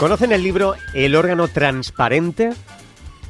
¿Conocen 0.00 0.32
el 0.32 0.42
libro 0.42 0.76
El 0.94 1.14
órgano 1.14 1.46
transparente? 1.46 2.54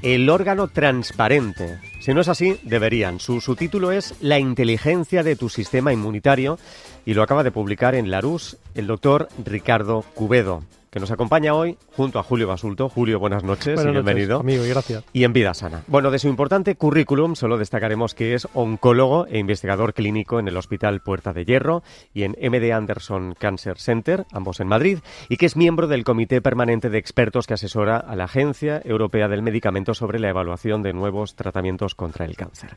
El 0.02 0.30
órgano 0.30 0.68
transparente. 0.68 1.80
Si 2.00 2.14
no 2.14 2.20
es 2.20 2.28
así, 2.28 2.60
deberían. 2.62 3.18
Su 3.18 3.40
subtítulo 3.40 3.90
es 3.90 4.14
La 4.20 4.38
inteligencia 4.38 5.24
de 5.24 5.34
tu 5.34 5.48
sistema 5.48 5.92
inmunitario 5.92 6.60
y 7.04 7.14
lo 7.14 7.24
acaba 7.24 7.42
de 7.42 7.50
publicar 7.50 7.96
en 7.96 8.12
Larus 8.12 8.56
el 8.76 8.86
doctor 8.86 9.28
Ricardo 9.44 10.04
Cubedo 10.14 10.62
que 10.90 10.98
nos 11.00 11.10
acompaña 11.10 11.54
hoy 11.54 11.78
junto 11.96 12.18
a 12.18 12.22
Julio 12.22 12.48
Basulto. 12.48 12.88
Julio, 12.88 13.18
buenas 13.18 13.44
noches 13.44 13.80
y 13.80 13.90
bienvenido. 13.90 14.40
amigo, 14.40 14.64
y 14.64 14.68
gracias. 14.68 15.04
Y 15.12 15.24
en 15.24 15.32
Vida 15.32 15.54
Sana. 15.54 15.84
Bueno, 15.86 16.10
de 16.10 16.18
su 16.18 16.28
importante 16.28 16.74
currículum 16.74 17.36
solo 17.36 17.58
destacaremos 17.58 18.14
que 18.14 18.34
es 18.34 18.48
oncólogo 18.54 19.26
e 19.26 19.38
investigador 19.38 19.94
clínico 19.94 20.40
en 20.40 20.48
el 20.48 20.56
Hospital 20.56 21.00
Puerta 21.00 21.32
de 21.32 21.44
Hierro 21.44 21.82
y 22.12 22.24
en 22.24 22.32
MD 22.32 22.72
Anderson 22.72 23.34
Cancer 23.38 23.78
Center, 23.78 24.26
ambos 24.32 24.60
en 24.60 24.68
Madrid, 24.68 24.98
y 25.28 25.36
que 25.36 25.46
es 25.46 25.56
miembro 25.56 25.86
del 25.86 26.04
Comité 26.04 26.42
Permanente 26.42 26.90
de 26.90 26.98
Expertos 26.98 27.46
que 27.46 27.54
asesora 27.54 27.96
a 27.96 28.16
la 28.16 28.24
Agencia 28.24 28.82
Europea 28.84 29.28
del 29.28 29.42
Medicamento 29.42 29.94
sobre 29.94 30.18
la 30.18 30.30
evaluación 30.30 30.82
de 30.82 30.92
nuevos 30.92 31.36
tratamientos 31.36 31.94
contra 31.94 32.24
el 32.24 32.36
cáncer. 32.36 32.76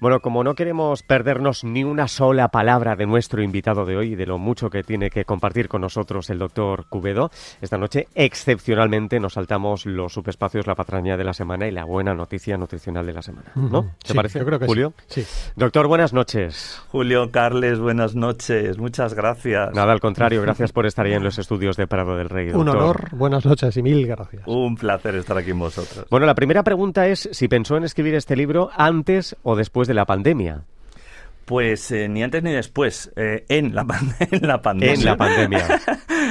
Bueno, 0.00 0.20
como 0.20 0.44
no 0.44 0.54
queremos 0.54 1.02
perdernos 1.02 1.64
ni 1.64 1.82
una 1.82 2.06
sola 2.06 2.48
palabra 2.48 2.94
de 2.94 3.04
nuestro 3.04 3.42
invitado 3.42 3.84
de 3.84 3.96
hoy 3.96 4.12
y 4.12 4.14
de 4.14 4.26
lo 4.26 4.38
mucho 4.38 4.70
que 4.70 4.84
tiene 4.84 5.10
que 5.10 5.24
compartir 5.24 5.68
con 5.68 5.80
nosotros 5.80 6.30
el 6.30 6.38
doctor 6.38 6.86
Cubedo, 6.88 7.32
esta 7.60 7.78
noche 7.78 8.06
excepcionalmente 8.14 9.18
nos 9.18 9.32
saltamos 9.32 9.86
los 9.86 10.12
subespacios, 10.12 10.68
la 10.68 10.76
patraña 10.76 11.16
de 11.16 11.24
la 11.24 11.32
semana 11.32 11.66
y 11.66 11.72
la 11.72 11.84
buena 11.84 12.14
noticia 12.14 12.56
nutricional 12.56 13.06
de 13.06 13.12
la 13.12 13.22
semana. 13.22 13.50
¿No? 13.56 13.90
¿Te 14.06 14.14
parece? 14.14 14.38
Yo 14.38 14.44
creo 14.44 14.60
que 14.60 14.66
Julio. 14.66 14.92
Sí. 15.08 15.26
Doctor, 15.56 15.88
buenas 15.88 16.12
noches. 16.12 16.80
Julio, 16.92 17.32
Carles, 17.32 17.80
buenas 17.80 18.14
noches. 18.14 18.78
Muchas 18.78 19.14
gracias. 19.14 19.74
Nada, 19.74 19.92
al 19.92 20.00
contrario, 20.00 20.40
gracias 20.42 20.70
por 20.70 20.86
estar 20.86 21.06
ahí 21.06 21.14
en 21.14 21.24
los 21.24 21.40
estudios 21.40 21.76
de 21.76 21.88
Prado 21.88 22.16
del 22.16 22.28
Rey. 22.28 22.50
Un 22.50 22.68
honor, 22.68 23.08
buenas 23.16 23.44
noches 23.44 23.76
y 23.76 23.82
mil 23.82 24.06
gracias. 24.06 24.44
Un 24.46 24.76
placer 24.76 25.16
estar 25.16 25.36
aquí 25.36 25.50
con 25.50 25.58
vosotros. 25.58 26.06
Bueno, 26.08 26.24
la 26.24 26.36
primera 26.36 26.62
pregunta 26.62 27.08
es 27.08 27.28
si 27.32 27.48
pensó 27.48 27.76
en 27.76 27.82
escribir 27.82 28.14
este 28.14 28.36
libro 28.36 28.70
antes 28.76 29.36
o 29.42 29.56
después 29.56 29.87
de 29.88 29.94
la 29.94 30.06
pandemia. 30.06 30.62
Pues 31.44 31.90
eh, 31.90 32.08
ni 32.08 32.22
antes 32.22 32.42
ni 32.42 32.52
después, 32.52 33.10
eh, 33.16 33.44
en, 33.48 33.74
la 33.74 33.86
en 34.30 34.46
la 34.46 34.62
pandemia. 34.62 34.94
En 34.94 35.04
la 35.04 35.16
pandemia. 35.16 35.66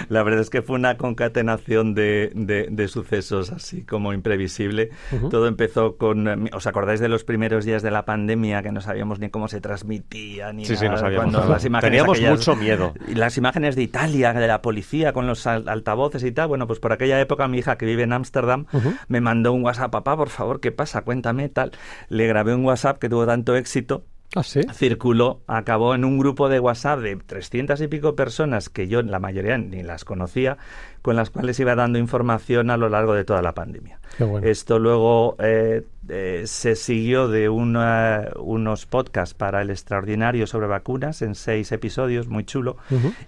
La 0.10 0.24
verdad 0.24 0.42
es 0.42 0.50
que 0.50 0.62
fue 0.62 0.76
una 0.76 0.98
concatenación 0.98 1.94
de, 1.94 2.32
de, 2.34 2.88
sucesos 2.88 3.52
así 3.52 3.84
como 3.84 4.14
imprevisible. 4.14 4.90
Todo 5.30 5.48
empezó 5.48 5.98
con... 5.98 6.28
Eh, 6.28 6.50
¿Os 6.54 6.68
acordáis 6.68 7.00
de 7.00 7.10
los 7.10 7.24
primeros 7.24 7.66
días 7.66 7.82
de 7.82 7.92
la 7.92 8.06
pandemia 8.06 8.62
que 8.64 8.72
no 8.72 8.82
sabíamos 8.82 9.20
ni 9.20 9.30
cómo 9.30 9.48
se 9.48 9.62
transmitía? 9.62 10.54
Ni 10.54 10.66
sí, 10.66 10.76
sí, 10.76 10.88
no 10.88 10.98
sabíamos. 10.98 11.34
Las 11.48 11.66
imágenes 11.66 11.92
Teníamos 11.92 12.22
mucho 12.22 12.56
miedo. 12.56 12.94
Las 13.08 13.38
imágenes 13.38 13.76
de 13.76 13.84
Italia, 13.84 14.34
de 14.34 14.48
la 14.48 14.62
policía 14.62 15.14
con 15.14 15.28
los 15.28 15.46
altavoces 15.48 16.24
y 16.24 16.32
tal. 16.32 16.48
Bueno, 16.48 16.68
pues 16.68 16.80
por 16.80 16.94
aquella 16.94 17.20
época 17.20 17.48
mi 17.48 17.60
hija 17.60 17.78
que 17.78 17.86
vive 17.86 18.04
en 18.04 18.14
Ámsterdam 18.14 18.66
me 19.08 19.22
mandó 19.22 19.54
un 19.54 19.64
WhatsApp, 19.64 19.92
papá, 19.92 20.16
por 20.16 20.30
favor, 20.30 20.60
¿qué 20.60 20.72
pasa? 20.72 21.02
Cuéntame 21.02 21.50
tal. 21.50 21.72
Le 22.10 22.28
grabé 22.28 22.56
un 22.56 22.66
WhatsApp 22.66 23.00
que 23.00 23.10
tuvo 23.10 23.26
tanto 23.26 23.56
éxito 23.56 24.06
¿Ah, 24.36 24.44
circuló, 24.44 25.42
acabó 25.47 25.95
en 25.95 26.03
un 26.03 26.20
grupo 26.20 26.50
de 26.50 26.59
WhatsApp 26.59 27.00
de 27.00 27.16
300 27.16 27.80
y 27.81 27.88
pico 27.88 28.16
personas 28.16 28.70
que 28.70 28.88
yo 28.88 29.02
la 29.02 29.20
mayoría 29.20 29.58
ni 29.58 29.83
las 29.83 30.03
conocía, 30.03 30.58
con 31.02 31.16
las 31.16 31.30
cuales 31.30 31.59
iba 31.59 31.75
dando 31.75 31.97
información 31.97 32.70
a 32.70 32.78
lo 32.78 32.89
largo 32.89 33.14
de 33.14 33.23
toda 33.23 33.42
la 33.42 33.53
pandemia. 33.53 34.00
Esto 34.44 34.80
luego 34.80 35.36
eh, 35.40 35.84
eh, 36.10 36.44
se 36.46 36.76
siguió 36.76 37.28
de 37.28 37.50
unos 37.50 38.86
podcasts 38.86 39.34
para 39.34 39.62
el 39.62 39.70
extraordinario 39.70 40.48
sobre 40.48 40.68
vacunas 40.68 41.22
en 41.22 41.36
seis 41.36 41.72
episodios, 41.72 42.28
muy 42.28 42.46
chulo, 42.46 42.78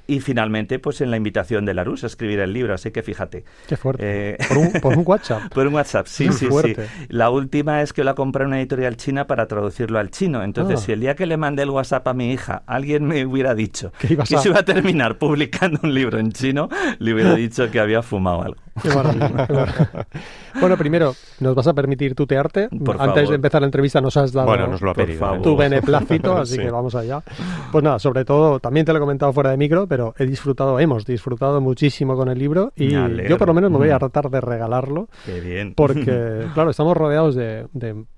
y 0.08 0.22
finalmente 0.22 0.80
pues 0.80 1.02
en 1.02 1.12
la 1.12 1.18
invitación 1.18 1.66
de 1.66 1.74
Larus 1.74 2.04
a 2.04 2.08
escribir 2.08 2.40
el 2.40 2.54
libro, 2.54 2.74
así 2.74 2.92
que 2.92 3.04
fíjate. 3.04 3.44
Qué 3.68 3.76
fuerte. 3.76 4.04
Eh, 4.06 4.38
¿Por, 4.82 4.98
un, 4.98 5.04
WhatsApp. 5.06 5.44
por 5.54 5.68
un 5.68 5.74
WhatsApp, 5.74 6.08
sí, 6.08 6.32
sí, 6.32 6.48
sí. 6.50 6.76
La 7.10 7.30
última 7.30 7.82
es 7.82 7.92
que 7.92 8.04
la 8.04 8.14
compré 8.14 8.44
en 8.44 8.48
una 8.48 8.60
editorial 8.60 8.96
china 8.96 9.28
para 9.28 9.48
traducirlo 9.48 10.00
al 10.00 10.10
chino, 10.10 10.42
entonces 10.44 10.80
ah. 10.80 10.84
si 10.86 10.92
el 10.94 11.02
día 11.02 11.16
que 11.16 11.26
le 11.26 11.38
mandé 11.38 11.64
el 11.64 11.72
WhatsApp 11.72 12.08
a 12.08 12.14
mi 12.14 12.32
hija 12.32 12.64
alguien 12.66 13.06
me 13.06 13.26
hubiera 13.26 13.56
dicho 13.56 13.92
que 14.00 14.18
se 14.26 14.50
iba 14.50 14.60
a 14.60 14.64
terminar 14.64 15.18
publicando 15.18 15.80
un 15.84 15.94
libro 15.94 16.18
en 16.18 16.32
chino, 16.32 16.70
le 17.00 17.14
hubiera 17.14 17.34
dicho 17.36 17.70
que 17.70 17.80
había 17.80 18.02
fumado 18.02 18.44
algo. 18.44 18.62
bueno, 20.62 20.69
primero, 20.78 21.16
¿nos 21.40 21.56
vas 21.56 21.68
a 21.68 21.74
permitir 21.74 22.16
tutearte? 22.16 22.70
Antes 22.98 23.30
de 23.30 23.36
empezar 23.36 23.62
la 23.62 23.68
entrevista 23.68 24.02
nos 24.02 24.18
has 24.18 24.32
dado 24.32 24.48
bueno, 24.48 24.68
nos 24.68 24.82
lo 24.82 24.92
ha 24.92 25.42
tu 25.42 25.56
beneplácito, 25.56 26.38
así 26.38 26.58
que 26.58 26.72
vamos 26.72 26.96
allá. 26.96 27.22
Pues 27.72 27.84
nada, 27.84 28.00
sobre 28.00 28.26
todo, 28.26 28.60
también 28.60 28.86
te 28.86 28.92
lo 28.92 28.98
he 28.98 29.02
comentado 29.02 29.34
fuera 29.34 29.52
de 29.52 29.58
micro, 29.58 29.88
pero 29.88 30.14
he 30.18 30.26
disfrutado, 30.26 30.80
hemos 30.80 31.06
disfrutado 31.06 31.62
muchísimo 31.62 32.16
con 32.16 32.30
el 32.30 32.38
libro 32.38 32.72
y 32.76 32.90
yo 32.90 33.38
por 33.38 33.48
lo 33.48 33.54
menos 33.54 33.72
me 33.72 33.78
voy 33.78 33.90
a 33.90 33.96
mm. 33.96 34.00
tratar 34.00 34.30
de 34.30 34.42
regalarlo. 34.42 35.10
Qué 35.26 35.40
bien. 35.40 35.74
Porque, 35.76 36.46
claro, 36.54 36.70
estamos 36.70 36.96
rodeados 36.96 37.36
de, 37.36 37.66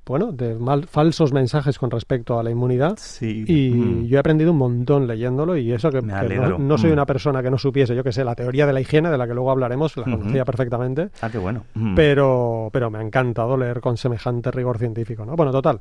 bueno, 0.06 0.32
de 0.32 0.56
mal, 0.56 0.88
falsos 0.88 1.32
mensajes 1.32 1.78
con 1.78 1.92
respecto 1.92 2.40
a 2.40 2.44
la 2.44 2.52
inmunidad. 2.52 2.98
Sí. 2.98 3.46
Y 3.48 3.70
mm. 3.72 4.06
yo 4.06 4.18
he 4.18 4.20
aprendido 4.20 4.52
un 4.52 4.58
montón 4.58 5.08
leyéndolo 5.08 5.56
y 5.56 5.72
eso 5.72 5.90
que, 5.90 6.02
no, 6.02 6.78
soy 6.78 6.90
mm. 6.90 6.94
una 6.94 7.06
persona 7.06 7.44
que 7.44 7.52
no 7.52 7.58
supiese, 7.58 7.96
yo 7.96 8.04
que 8.04 8.12
sé, 8.12 8.24
la 8.24 8.36
teoría 8.36 8.66
de 8.66 8.74
la 8.74 8.82
higiene, 8.82 9.10
de 9.10 9.18
la 9.18 9.28
que 9.28 9.34
luego 9.34 9.52
hablaremos, 9.52 9.96
la 9.98 10.04
conocía 10.04 10.44
perfectamente. 10.44 11.10
Ah, 11.22 11.30
qué 11.30 11.38
bueno. 11.38 11.64
Pero, 11.96 12.70
pero 12.72 12.90
me 12.90 12.98
ha 12.98 13.02
encantado 13.02 13.56
leer 13.56 13.80
con 13.80 13.98
semejante 13.98 14.52
rigor 14.52 14.78
científico, 14.80 15.26
¿no? 15.26 15.36
Bueno, 15.36 15.52
total, 15.52 15.80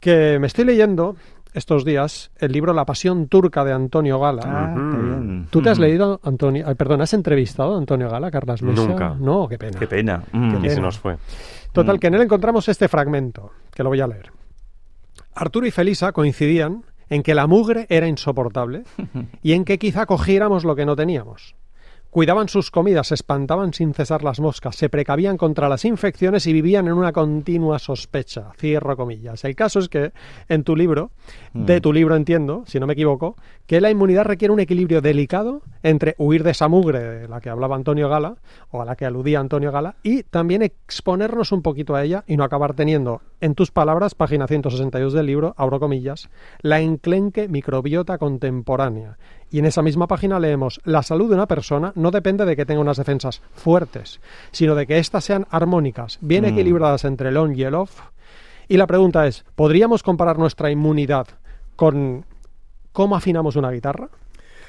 que 0.00 0.38
me 0.40 0.48
estoy 0.48 0.64
leyendo 0.64 1.14
estos 1.54 1.84
días 1.84 2.30
el 2.38 2.50
libro 2.52 2.72
La 2.72 2.84
pasión 2.84 3.28
turca 3.28 3.64
de 3.64 3.72
Antonio 3.72 4.18
Gala. 4.18 4.42
Ah, 4.44 5.44
¿Tú 5.50 5.62
te 5.62 5.70
has 5.70 5.78
leído, 5.78 6.20
Antonio? 6.24 6.66
perdón, 6.76 7.02
¿has 7.02 7.14
entrevistado 7.14 7.74
a 7.74 7.78
Antonio 7.78 8.08
Gala, 8.08 8.30
Carlas 8.30 8.62
Nunca. 8.62 9.14
No, 9.18 9.46
qué 9.48 9.58
pena. 9.58 9.78
Qué 9.78 9.86
pena. 9.86 10.22
Y 10.62 10.68
se 10.68 10.80
nos 10.80 10.98
fue. 10.98 11.16
Total, 11.72 11.96
mm. 11.96 11.98
que 11.98 12.06
en 12.06 12.14
él 12.14 12.22
encontramos 12.22 12.68
este 12.68 12.88
fragmento, 12.88 13.50
que 13.74 13.82
lo 13.82 13.88
voy 13.88 14.00
a 14.00 14.06
leer. 14.06 14.32
Arturo 15.34 15.66
y 15.66 15.70
Felisa 15.70 16.12
coincidían 16.12 16.84
en 17.08 17.22
que 17.22 17.34
la 17.34 17.46
mugre 17.46 17.86
era 17.88 18.06
insoportable 18.06 18.84
y 19.42 19.52
en 19.52 19.64
que 19.64 19.78
quizá 19.78 20.06
cogiéramos 20.06 20.64
lo 20.64 20.76
que 20.76 20.86
no 20.86 20.96
teníamos. 20.96 21.54
Cuidaban 22.12 22.50
sus 22.50 22.70
comidas, 22.70 23.10
espantaban 23.10 23.72
sin 23.72 23.94
cesar 23.94 24.22
las 24.22 24.38
moscas, 24.38 24.76
se 24.76 24.90
precavían 24.90 25.38
contra 25.38 25.70
las 25.70 25.86
infecciones 25.86 26.46
y 26.46 26.52
vivían 26.52 26.86
en 26.86 26.92
una 26.92 27.10
continua 27.10 27.78
sospecha. 27.78 28.52
Cierro 28.58 28.98
comillas. 28.98 29.46
El 29.46 29.56
caso 29.56 29.78
es 29.78 29.88
que 29.88 30.12
en 30.50 30.62
tu 30.62 30.76
libro, 30.76 31.10
de 31.54 31.78
mm. 31.78 31.80
tu 31.80 31.90
libro 31.90 32.14
entiendo, 32.14 32.64
si 32.66 32.78
no 32.78 32.86
me 32.86 32.92
equivoco, 32.92 33.36
que 33.66 33.80
la 33.80 33.90
inmunidad 33.90 34.26
requiere 34.26 34.52
un 34.52 34.60
equilibrio 34.60 35.00
delicado 35.00 35.62
entre 35.82 36.14
huir 36.18 36.42
de 36.42 36.50
esa 36.50 36.68
mugre 36.68 37.00
de 37.00 37.28
la 37.28 37.40
que 37.40 37.48
hablaba 37.48 37.76
Antonio 37.76 38.10
Gala, 38.10 38.36
o 38.70 38.82
a 38.82 38.84
la 38.84 38.94
que 38.94 39.06
aludía 39.06 39.40
Antonio 39.40 39.72
Gala, 39.72 39.94
y 40.02 40.22
también 40.24 40.60
exponernos 40.60 41.50
un 41.50 41.62
poquito 41.62 41.94
a 41.94 42.04
ella 42.04 42.24
y 42.26 42.36
no 42.36 42.44
acabar 42.44 42.74
teniendo, 42.74 43.22
en 43.40 43.54
tus 43.54 43.70
palabras, 43.70 44.14
página 44.14 44.46
162 44.46 45.14
del 45.14 45.24
libro, 45.24 45.54
abro 45.56 45.80
comillas, 45.80 46.28
la 46.60 46.82
enclenque 46.82 47.48
microbiota 47.48 48.18
contemporánea 48.18 49.16
y 49.52 49.58
en 49.58 49.66
esa 49.66 49.82
misma 49.82 50.06
página 50.06 50.40
leemos, 50.40 50.80
la 50.84 51.02
salud 51.02 51.28
de 51.28 51.34
una 51.34 51.46
persona 51.46 51.92
no 51.94 52.10
depende 52.10 52.46
de 52.46 52.56
que 52.56 52.64
tenga 52.64 52.80
unas 52.80 52.96
defensas 52.96 53.42
fuertes, 53.54 54.18
sino 54.50 54.74
de 54.74 54.86
que 54.86 54.98
éstas 54.98 55.24
sean 55.24 55.46
armónicas, 55.50 56.18
bien 56.22 56.44
mm. 56.44 56.48
equilibradas 56.48 57.04
entre 57.04 57.28
el 57.28 57.36
on 57.36 57.54
y 57.54 57.62
el 57.62 57.74
off. 57.74 58.00
Y 58.66 58.78
la 58.78 58.86
pregunta 58.86 59.26
es, 59.26 59.44
¿podríamos 59.54 60.02
comparar 60.02 60.38
nuestra 60.38 60.70
inmunidad 60.70 61.26
con 61.76 62.24
cómo 62.92 63.14
afinamos 63.14 63.54
una 63.56 63.70
guitarra? 63.70 64.08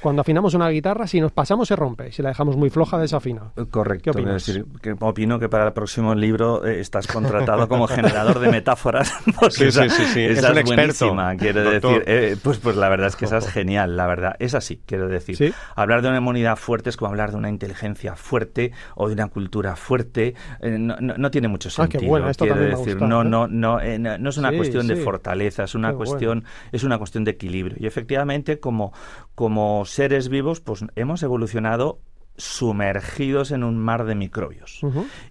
Cuando 0.03 0.21
afinamos 0.21 0.53
una 0.53 0.67
guitarra, 0.67 1.07
si 1.07 1.21
nos 1.21 1.31
pasamos 1.31 1.69
se 1.69 1.77
rompe, 1.77 2.11
si 2.11 2.21
la 2.21 2.27
dejamos 2.27 2.57
muy 2.57 2.69
floja 2.69 2.97
desafina. 2.97 3.53
Correcto. 3.71 4.03
¿Qué 4.03 4.09
opinas? 4.09 4.35
Es 4.49 4.55
decir, 4.55 4.65
que 4.81 4.93
opino 4.99 5.39
que 5.39 5.47
para 5.47 5.67
el 5.67 5.71
próximo 5.71 6.13
libro 6.13 6.65
eh, 6.65 6.81
estás 6.81 7.07
contratado 7.07 7.69
como 7.69 7.87
generador 7.87 8.39
de 8.39 8.49
metáforas. 8.49 9.13
Sí, 9.49 9.71
sí, 9.71 9.89
sí, 9.89 10.05
sí, 10.05 10.21
es 10.21 10.43
un 10.43 10.57
experto. 10.57 11.15
Quiero 11.37 11.69
decir, 11.69 12.03
eh, 12.07 12.35
pues, 12.41 12.57
pues 12.57 12.75
la 12.75 12.89
verdad 12.89 13.07
es 13.07 13.15
que 13.15 13.25
esa 13.25 13.37
es 13.37 13.47
genial, 13.47 13.95
la 13.95 14.07
verdad. 14.07 14.35
Es 14.39 14.55
así, 14.55 14.81
quiero 14.85 15.07
decir. 15.07 15.53
Hablar 15.75 16.01
de 16.01 16.09
una 16.09 16.17
inmunidad 16.17 16.55
fuerte 16.55 16.89
es 16.89 16.97
como 16.97 17.09
hablar 17.09 17.31
de 17.31 17.37
una 17.37 17.49
inteligencia 17.49 18.15
fuerte 18.15 18.71
o 18.95 19.07
de 19.07 19.13
una 19.13 19.27
cultura 19.27 19.75
fuerte. 19.75 20.33
Eh, 20.61 20.77
no, 20.77 21.31
tiene 21.31 21.47
mucho 21.47 21.69
sentido. 21.69 21.99
Ah, 21.99 22.01
qué 22.01 22.07
bueno, 22.07 22.29
esto 22.29 22.45
quiero 22.45 22.61
decir, 22.61 23.01
no, 23.01 23.23
no, 23.23 23.47
no, 23.47 23.79
no 23.79 24.29
es 24.29 24.37
una 24.37 24.51
cuestión 24.51 24.87
de 24.87 24.95
fortaleza, 24.97 25.63
es 25.63 25.75
una 25.75 25.93
cuestión, 25.93 26.43
es 26.71 26.83
una 26.83 26.97
cuestión 26.97 27.23
de 27.23 27.31
equilibrio. 27.31 27.77
Y 27.79 27.85
efectivamente, 27.85 28.59
como, 28.59 28.93
como 29.35 29.85
seres 29.93 30.27
vivos, 30.27 30.59
pues 30.59 30.83
hemos 30.95 31.21
evolucionado 31.21 31.99
sumergidos 32.35 33.51
en 33.51 33.63
un 33.63 33.77
mar 33.77 34.05
de 34.05 34.15
microbios. 34.15 34.81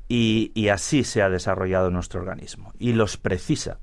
y, 0.09 0.69
así 0.69 1.03
se 1.03 1.21
ha 1.21 1.29
desarrollado 1.29 1.91
nuestro 1.91 2.21
organismo. 2.21 2.73
Y 2.79 2.93
los 2.93 3.17
precisa. 3.17 3.81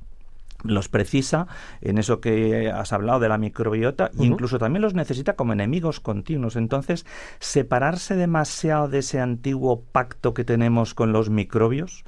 Los 0.63 0.89
precisa 0.89 1.47
en 1.81 1.97
eso 1.97 2.19
que 2.19 2.69
has 2.69 2.93
hablado 2.93 3.19
de 3.19 3.29
la 3.29 3.37
microbiota 3.37 4.11
e 4.19 4.25
incluso 4.25 4.59
también 4.59 4.81
los 4.81 4.93
necesita 4.93 5.33
como 5.33 5.53
enemigos 5.53 5.99
continuos. 5.99 6.55
Entonces, 6.55 7.05
separarse 7.39 8.15
demasiado 8.15 8.87
de 8.87 8.99
ese 8.99 9.19
antiguo 9.19 9.83
pacto 9.91 10.33
que 10.33 10.43
tenemos 10.43 10.93
con 10.93 11.13
los 11.13 11.29
microbios, 11.29 12.03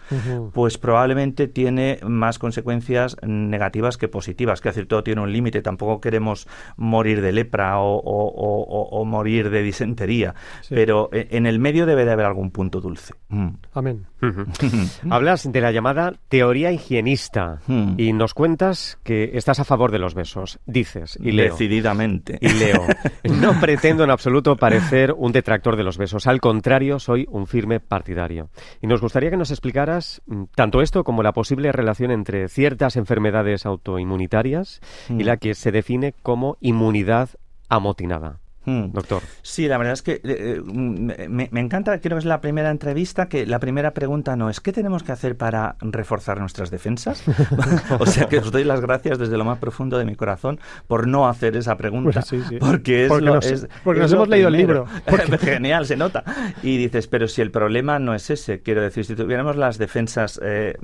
pues 0.54 0.78
probablemente 0.78 1.48
tiene 1.48 2.00
más 2.04 2.40
consecuencias 2.40 3.18
negativas 3.24 3.98
que 3.98 4.08
positivas. 4.08 4.62
Que 4.62 4.70
decir, 4.70 4.88
todo 4.88 5.04
tiene 5.04 5.22
un 5.22 5.32
límite. 5.32 5.62
Tampoco 5.62 6.02
queremos 6.02 6.48
morir 6.78 7.22
de 7.22 7.32
lepra 7.32 7.80
o, 7.80 9.04
morir 9.06 9.50
de 9.50 9.62
disentería, 9.62 10.36
pero 10.70 11.10
e, 11.12 11.28
en 11.32 11.46
el 11.46 11.60
medio 11.60 11.86
debe 11.86 12.06
de 12.06 12.12
haber 12.12 12.26
algún 12.26 12.52
punto 12.52 12.82
dulce. 12.82 13.14
Mm. 13.30 13.50
Amén. 13.74 14.06
Hablas 15.10 15.52
de 15.52 15.62
la 15.62 15.72
llamada 15.72 16.14
teoría 16.30 16.72
higienista 16.72 17.60
mm. 17.68 17.94
y 17.98 18.14
nos 18.14 18.34
cuentas 18.42 18.98
que 19.04 19.30
estás 19.36 19.60
a 19.60 19.66
favor 19.66 19.92
de 19.92 20.00
los 20.00 20.16
besos. 20.16 20.60
Dices, 20.66 21.16
y 21.22 21.32
leo. 21.32 21.52
Decididamente. 21.52 22.40
Y 22.42 22.50
leo. 22.50 22.88
No 23.40 23.60
pretendo 23.60 24.04
en 24.04 24.10
absoluto 24.10 24.56
parecer 24.56 25.14
un 25.16 25.32
detractor 25.32 25.76
de 25.76 25.84
los 25.84 26.00
besos. 26.00 26.26
Al 26.26 26.42
contrario, 26.42 26.98
soy 26.98 27.28
un 27.30 27.46
firme 27.46 27.80
partidario. 27.80 28.50
Y 28.82 28.88
nos 28.88 29.00
gustaría 29.00 29.30
que 29.30 29.38
nos 29.38 29.52
explicaras 29.52 30.24
mm, 30.26 30.46
tanto 30.56 30.82
esto 30.82 31.04
como 31.04 31.22
la 31.22 31.34
posible 31.34 31.72
relación 31.72 32.10
entre 32.10 32.50
ciertas 32.50 32.96
enfermedades 32.96 33.68
autoinmunitarias 33.68 34.82
y 35.10 35.14
mm. 35.14 35.22
la 35.22 35.38
que 35.38 35.54
se 35.54 35.72
define 35.72 36.16
como 36.24 36.58
inmunidad 36.62 37.30
amotinada. 37.70 38.40
Hmm. 38.64 38.92
doctor. 38.92 39.24
Sí, 39.42 39.68
la 39.68 39.78
verdad 39.78 39.94
es 39.94 40.04
que 40.04 40.22
eh, 40.24 40.62
eh, 40.64 41.28
me, 41.30 41.50
encanta, 41.60 42.00
creo 42.00 42.18
que 42.18 42.20
es 42.20 42.26
la 42.26 42.42
primera 42.42 42.70
entrevista, 42.70 43.28
que 43.28 43.48
la 43.48 43.60
primera 43.60 43.92
pregunta 43.92 44.36
no 44.36 44.52
es 44.52 44.60
¿qué 44.60 44.72
tenemos 44.72 45.02
que 45.02 45.12
hacer 45.12 45.36
para 45.36 45.78
reforzar 45.82 46.40
nuestras 46.40 46.70
defensas? 46.70 47.24
o 48.00 48.06
sea 48.06 48.28
que 48.28 48.38
os 48.38 48.52
doy 48.52 48.64
las 48.64 48.82
gracias 48.82 49.18
desde 49.18 49.38
lo 49.38 49.46
más 49.46 49.58
profundo 49.58 49.98
de 49.98 50.06
mi 50.06 50.16
corazón 50.16 50.60
por 50.88 51.08
no 51.08 51.28
hacer 51.28 51.56
esa 51.58 51.76
pregunta. 51.76 52.24
Pues 52.30 52.44
porque 52.60 53.06
es 53.06 53.10
porque 53.10 53.26
lo, 53.26 53.36
nos, 53.36 53.68
porque 53.84 54.02
nos 54.02 54.12
hemos 54.14 54.28
leído 54.28 54.50
el 54.50 54.54
libro. 54.54 54.86
Genial, 55.40 55.86
se 55.86 55.98
nota. 55.98 56.24
Y 56.62 56.78
dices, 56.78 57.08
pero 57.08 57.28
si 57.28 57.42
el 57.42 57.52
problema 57.52 58.00
no 58.00 58.14
es 58.14 58.30
ese, 58.30 58.62
quiero 58.62 58.82
decir, 58.82 59.06
si 59.06 59.16
tuviéramos 59.16 59.56
las 59.56 59.78
defensas... 59.78 60.40
Eh, 60.44 60.76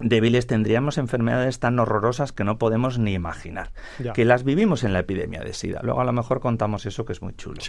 débiles 0.00 0.46
tendríamos 0.46 0.98
enfermedades 0.98 1.58
tan 1.58 1.78
horrorosas 1.78 2.32
que 2.32 2.44
no 2.44 2.58
podemos 2.58 2.98
ni 2.98 3.14
imaginar, 3.14 3.72
que 4.14 4.24
las 4.24 4.44
vivimos 4.44 4.84
en 4.84 4.92
la 4.92 5.00
epidemia 5.00 5.40
de 5.40 5.52
SIDA. 5.52 5.80
Luego 5.82 6.00
a 6.00 6.04
lo 6.04 6.12
mejor 6.12 6.40
contamos 6.40 6.86
eso 6.86 7.04
que 7.04 7.12
es 7.12 7.22
muy 7.22 7.34
chulo. 7.34 7.60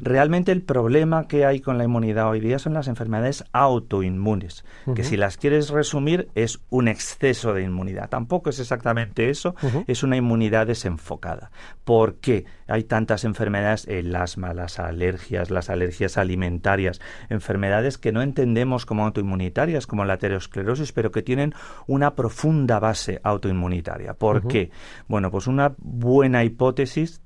Realmente 0.00 0.52
el 0.52 0.62
problema 0.62 1.26
que 1.28 1.44
hay 1.44 1.60
con 1.60 1.78
la 1.78 1.84
inmunidad 1.84 2.28
hoy 2.28 2.40
día 2.40 2.58
son 2.58 2.74
las 2.74 2.88
enfermedades 2.88 3.44
autoinmunes, 3.52 4.64
que 4.94 5.04
si 5.04 5.16
las 5.16 5.36
quieres 5.36 5.70
resumir 5.70 6.28
es 6.34 6.60
un 6.70 6.88
exceso 6.88 7.54
de 7.54 7.62
inmunidad. 7.62 8.08
Tampoco 8.08 8.50
es 8.50 8.58
exactamente 8.58 9.30
eso, 9.30 9.54
es 9.86 10.02
una 10.02 10.16
inmunidad 10.16 10.66
desenfocada. 10.66 11.50
¿Por 11.84 12.16
qué 12.16 12.44
hay 12.68 12.84
tantas 12.84 13.24
enfermedades? 13.24 13.86
El 13.88 14.14
asma, 14.14 14.54
las 14.54 14.78
alergias, 14.78 15.50
las 15.50 15.70
alergias 15.70 16.16
alimentarias, 16.16 17.00
enfermedades 17.28 17.98
que 17.98 18.12
no 18.12 18.22
entendemos 18.22 18.86
como 18.86 19.04
autoinmunitarias, 19.04 19.86
como 19.86 20.04
la 20.04 20.14
aterosclerosis, 20.14 20.92
pero 20.92 21.10
que 21.10 21.22
tienen 21.22 21.54
una 21.86 22.14
profunda 22.14 22.78
base 22.78 23.20
autoinmunitaria. 23.22 24.14
¿Por 24.14 24.46
qué? 24.46 24.70
Bueno, 25.08 25.30
pues 25.30 25.46
una 25.46 25.74
buena 25.78 26.44
hipótesis 26.44 27.22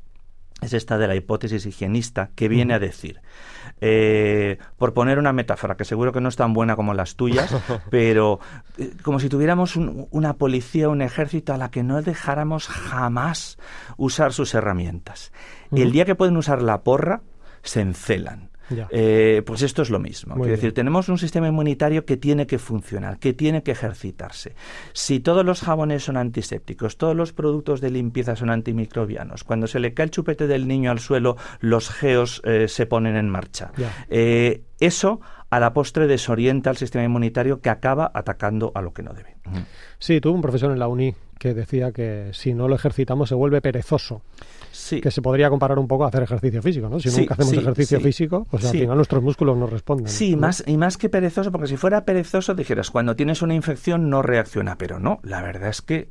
es 0.62 0.72
esta 0.72 0.96
de 0.96 1.06
la 1.06 1.14
hipótesis 1.14 1.66
higienista 1.66 2.30
que 2.34 2.48
viene 2.48 2.74
a 2.74 2.78
decir, 2.78 3.20
eh, 3.80 4.58
por 4.78 4.94
poner 4.94 5.18
una 5.18 5.32
metáfora 5.32 5.76
que 5.76 5.84
seguro 5.84 6.12
que 6.12 6.20
no 6.20 6.30
es 6.30 6.36
tan 6.36 6.54
buena 6.54 6.76
como 6.76 6.94
las 6.94 7.16
tuyas, 7.16 7.54
pero 7.90 8.40
eh, 8.78 8.92
como 9.02 9.20
si 9.20 9.28
tuviéramos 9.28 9.76
una 9.76 10.34
policía, 10.34 10.88
un 10.88 11.02
ejército 11.02 11.52
a 11.52 11.58
la 11.58 11.70
que 11.70 11.82
no 11.82 12.00
dejáramos 12.00 12.68
jamás 12.68 13.58
usar 13.98 14.32
sus 14.32 14.54
herramientas. 14.54 15.30
El 15.72 15.92
día 15.92 16.06
que 16.06 16.14
pueden 16.14 16.36
usar 16.36 16.62
la 16.62 16.82
porra, 16.82 17.20
se 17.62 17.80
encelan. 17.82 18.50
Eh, 18.90 19.42
pues 19.46 19.62
esto 19.62 19.82
es 19.82 19.90
lo 19.90 19.98
mismo. 19.98 20.42
es 20.44 20.50
decir, 20.50 20.74
tenemos 20.74 21.08
un 21.08 21.18
sistema 21.18 21.48
inmunitario 21.48 22.04
que 22.04 22.16
tiene 22.16 22.46
que 22.46 22.58
funcionar, 22.58 23.18
que 23.18 23.32
tiene 23.32 23.62
que 23.62 23.72
ejercitarse. 23.72 24.54
Si 24.92 25.20
todos 25.20 25.44
los 25.44 25.60
jabones 25.60 26.04
son 26.04 26.16
antisépticos, 26.16 26.96
todos 26.96 27.14
los 27.14 27.32
productos 27.32 27.80
de 27.80 27.90
limpieza 27.90 28.36
son 28.36 28.50
antimicrobianos, 28.50 29.44
cuando 29.44 29.66
se 29.66 29.80
le 29.80 29.94
cae 29.94 30.04
el 30.04 30.10
chupete 30.10 30.46
del 30.46 30.66
niño 30.66 30.90
al 30.90 30.98
suelo, 30.98 31.36
los 31.60 31.90
geos 31.90 32.42
eh, 32.44 32.68
se 32.68 32.86
ponen 32.86 33.16
en 33.16 33.28
marcha. 33.28 33.72
Eh, 34.08 34.62
eso 34.80 35.20
a 35.48 35.60
la 35.60 35.72
postre 35.72 36.06
desorienta 36.06 36.70
al 36.70 36.76
sistema 36.76 37.04
inmunitario 37.04 37.60
que 37.60 37.70
acaba 37.70 38.10
atacando 38.12 38.72
a 38.74 38.82
lo 38.82 38.92
que 38.92 39.02
no 39.02 39.12
debe. 39.12 39.36
Sí, 39.98 40.20
tuve 40.20 40.34
un 40.34 40.42
profesor 40.42 40.72
en 40.72 40.78
la 40.78 40.88
uni 40.88 41.14
que 41.38 41.54
decía 41.54 41.92
que 41.92 42.30
si 42.32 42.54
no 42.54 42.68
lo 42.68 42.74
ejercitamos 42.74 43.28
se 43.28 43.34
vuelve 43.34 43.60
perezoso 43.60 44.22
que 45.02 45.10
se 45.10 45.22
podría 45.22 45.48
comparar 45.50 45.78
un 45.78 45.88
poco 45.88 46.04
a 46.04 46.08
hacer 46.08 46.22
ejercicio 46.22 46.62
físico, 46.62 46.88
¿no? 46.88 47.00
Si 47.00 47.08
nunca 47.08 47.34
hacemos 47.34 47.52
ejercicio 47.52 48.00
físico, 48.00 48.46
pues 48.50 48.64
al 48.64 48.72
final 48.72 48.96
nuestros 48.96 49.22
músculos 49.22 49.56
no 49.56 49.66
responden. 49.66 50.08
Sí, 50.08 50.36
más, 50.36 50.62
y 50.66 50.76
más 50.76 50.96
que 50.96 51.08
perezoso, 51.08 51.52
porque 51.52 51.66
si 51.66 51.76
fuera 51.76 52.04
perezoso 52.04 52.54
dijeras, 52.54 52.90
cuando 52.90 53.16
tienes 53.16 53.42
una 53.42 53.54
infección 53.54 54.10
no 54.10 54.22
reacciona, 54.22 54.76
pero 54.78 54.98
no, 54.98 55.20
la 55.22 55.42
verdad 55.42 55.70
es 55.70 55.82
que 55.82 56.08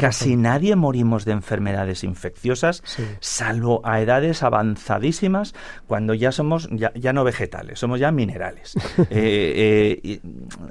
casi 0.00 0.36
nadie 0.36 0.76
morimos 0.76 1.24
de 1.24 1.32
enfermedades 1.32 2.04
infecciosas, 2.04 2.82
salvo 3.20 3.80
a 3.84 4.00
edades 4.00 4.42
avanzadísimas, 4.42 5.54
cuando 5.86 6.14
ya 6.14 6.32
somos 6.32 6.68
ya, 6.70 7.12
no 7.12 7.24
vegetales, 7.24 7.78
somos 7.78 8.00
ya 8.00 8.10
minerales. 8.10 8.74
Eh, 9.08 10.00
eh, 10.02 10.20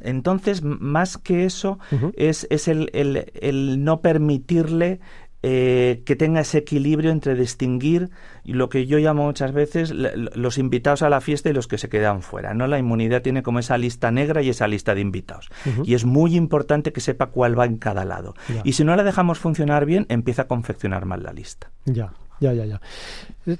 entonces, 0.02 0.62
más 0.62 1.18
que 1.18 1.46
eso, 1.46 1.80
es, 2.16 2.48
es 2.50 2.68
el, 2.68 2.90
el, 2.94 3.32
el 3.40 3.84
no 3.84 4.02
permitirle 4.02 5.00
eh, 5.48 6.02
que 6.06 6.16
tenga 6.16 6.42
ese 6.42 6.58
equilibrio 6.58 7.12
entre 7.12 7.36
distinguir 7.36 8.10
lo 8.46 8.68
que 8.68 8.88
yo 8.88 8.98
llamo 8.98 9.26
muchas 9.26 9.52
veces 9.52 9.92
los 9.92 10.58
invitados 10.58 11.04
a 11.04 11.10
la 11.10 11.22
fiesta 11.22 11.52
y 11.52 11.54
los 11.54 11.68
que 11.68 11.78
se 11.78 11.88
quedan 11.88 12.24
fuera. 12.24 12.56
¿no? 12.56 12.66
La 12.66 12.80
inmunidad 12.80 13.22
tiene 13.22 13.44
como 13.44 13.60
esa 13.60 13.78
lista 13.78 14.10
negra 14.10 14.42
y 14.42 14.50
esa 14.50 14.68
lista 14.68 14.96
de 14.96 15.02
invitados. 15.02 15.50
Y 15.84 15.94
es 15.94 16.04
muy 16.04 16.36
importante 16.36 16.92
que 16.92 17.00
sepa 17.00 17.28
cuál 17.28 17.58
va 17.58 17.66
en 17.66 17.78
cada 17.78 18.06
lado. 18.06 18.34
Y 18.64 18.74
si 18.74 18.84
no 18.84 18.96
la 18.96 19.04
dejamos 19.04 19.38
funcionar 19.38 19.86
bien, 19.86 20.08
empieza 20.10 20.44
a 20.44 20.48
confeccionar 20.48 21.06
mal 21.06 21.22
la 21.22 21.32
lista. 21.32 21.70
Ya. 21.86 22.12
Ya, 22.40 22.54
ya, 22.54 22.66
ya. 22.66 22.82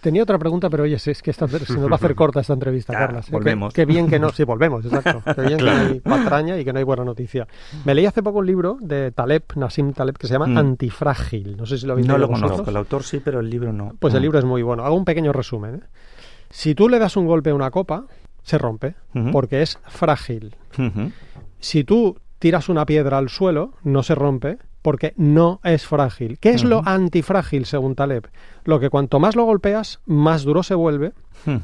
Tenía 0.02 0.24
otra 0.24 0.40
pregunta, 0.40 0.70
pero 0.70 0.84
oye, 0.84 0.96
es 0.96 1.22
que 1.22 1.32
esta, 1.32 1.48
se 1.48 1.74
nos 1.74 1.88
va 1.88 1.94
a 1.94 1.96
hacer 1.96 2.16
corta 2.16 2.40
esta 2.40 2.54
entrevista. 2.54 2.94
¿eh? 2.94 3.22
Volvemos. 3.32 3.74
Qué, 3.74 3.86
bien 3.86 4.08
que 4.08 4.20
no, 4.20 4.30
sí, 4.30 4.44
volvemos, 4.44 4.86
exacto. 4.86 5.22
Qué 5.36 5.42
bien 5.42 5.58
que 5.58 5.66
no 5.66 5.72
hay 5.72 6.00
patraña 6.00 6.58
y 6.58 6.66
que 6.66 6.74
no 6.74 6.80
hay 6.80 6.86
buena 6.86 7.04
noticia. 7.04 7.48
Me 7.86 7.94
leí 7.94 8.06
hace 8.06 8.24
poco 8.24 8.40
un 8.40 8.48
libro 8.48 8.78
de 8.82 9.12
Taleb, 9.12 9.44
Nassim 9.56 9.94
Taleb, 9.94 10.18
que 10.18 10.28
se 10.28 10.34
llama 10.34 10.48
mm. 10.48 10.58
Antifrágil. 10.58 11.56
No 11.56 11.66
sé 11.66 11.78
si 11.78 11.86
lo 11.86 11.94
habéis 11.94 12.08
No 12.08 12.18
lo 12.18 12.28
conozco, 12.28 12.70
el 12.70 12.78
autor 12.78 13.04
sí, 13.04 13.22
pero 13.24 13.40
el 13.40 13.50
libro 13.50 13.72
no. 13.72 13.94
Pues 14.00 14.14
el 14.14 14.22
libro 14.22 14.40
es 14.40 14.46
muy 14.46 14.64
bueno. 14.64 14.84
Hago 14.84 14.96
un 14.96 15.06
pequeño 15.06 15.32
resumen. 15.32 15.76
¿eh? 15.76 15.80
Si 16.50 16.74
tú 16.76 16.90
le 16.90 17.00
das 17.00 17.16
un 17.18 17.28
golpe 17.28 17.52
a 17.52 17.56
una 17.56 17.70
copa, 17.72 18.06
se 18.42 18.58
rompe, 18.58 18.96
porque 19.32 19.62
es 19.62 19.80
frágil. 19.86 20.56
Si 21.60 21.84
tú 21.84 22.18
tiras 22.40 22.70
una 22.70 22.86
piedra 22.86 23.18
al 23.18 23.30
suelo, 23.30 23.74
no 23.84 24.04
se 24.04 24.14
rompe, 24.14 24.58
porque 24.86 25.16
no 25.18 25.62
es 25.64 25.88
frágil. 25.88 26.38
¿Qué 26.38 26.52
es 26.52 26.64
lo 26.64 26.84
antifrágil 26.86 27.66
según 27.66 27.96
Taleb? 27.96 28.28
Lo 28.66 28.80
que 28.80 28.92
cuanto 28.92 29.20
más 29.20 29.36
lo 29.36 29.44
golpeas, 29.44 30.00
más 30.06 30.44
duro 30.44 30.62
se 30.62 30.76
vuelve, 30.76 31.14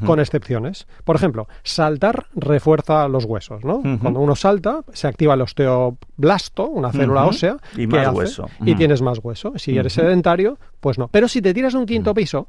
con 0.07 0.19
excepciones. 0.19 0.87
Por 1.03 1.17
ejemplo, 1.17 1.47
saltar 1.61 2.25
refuerza 2.33 3.07
los 3.07 3.25
huesos, 3.25 3.63
¿no? 3.63 3.83
Cuando 4.01 4.21
uno 4.21 4.35
salta, 4.35 4.81
se 4.91 5.07
activa 5.07 5.35
el 5.35 5.41
osteoblasto, 5.41 6.67
una 6.67 6.91
célula 6.91 7.27
ósea, 7.27 7.57
y 7.77 7.85
más 7.85 8.11
hueso. 8.11 8.49
Y 8.65 8.73
tienes 8.73 9.03
más 9.03 9.19
hueso. 9.21 9.53
Si 9.57 9.77
eres 9.77 9.93
sedentario, 9.93 10.57
pues 10.79 10.97
no. 10.97 11.07
Pero 11.07 11.27
si 11.27 11.43
te 11.43 11.53
tiras 11.53 11.75
un 11.75 11.85
quinto 11.85 12.15
piso, 12.15 12.47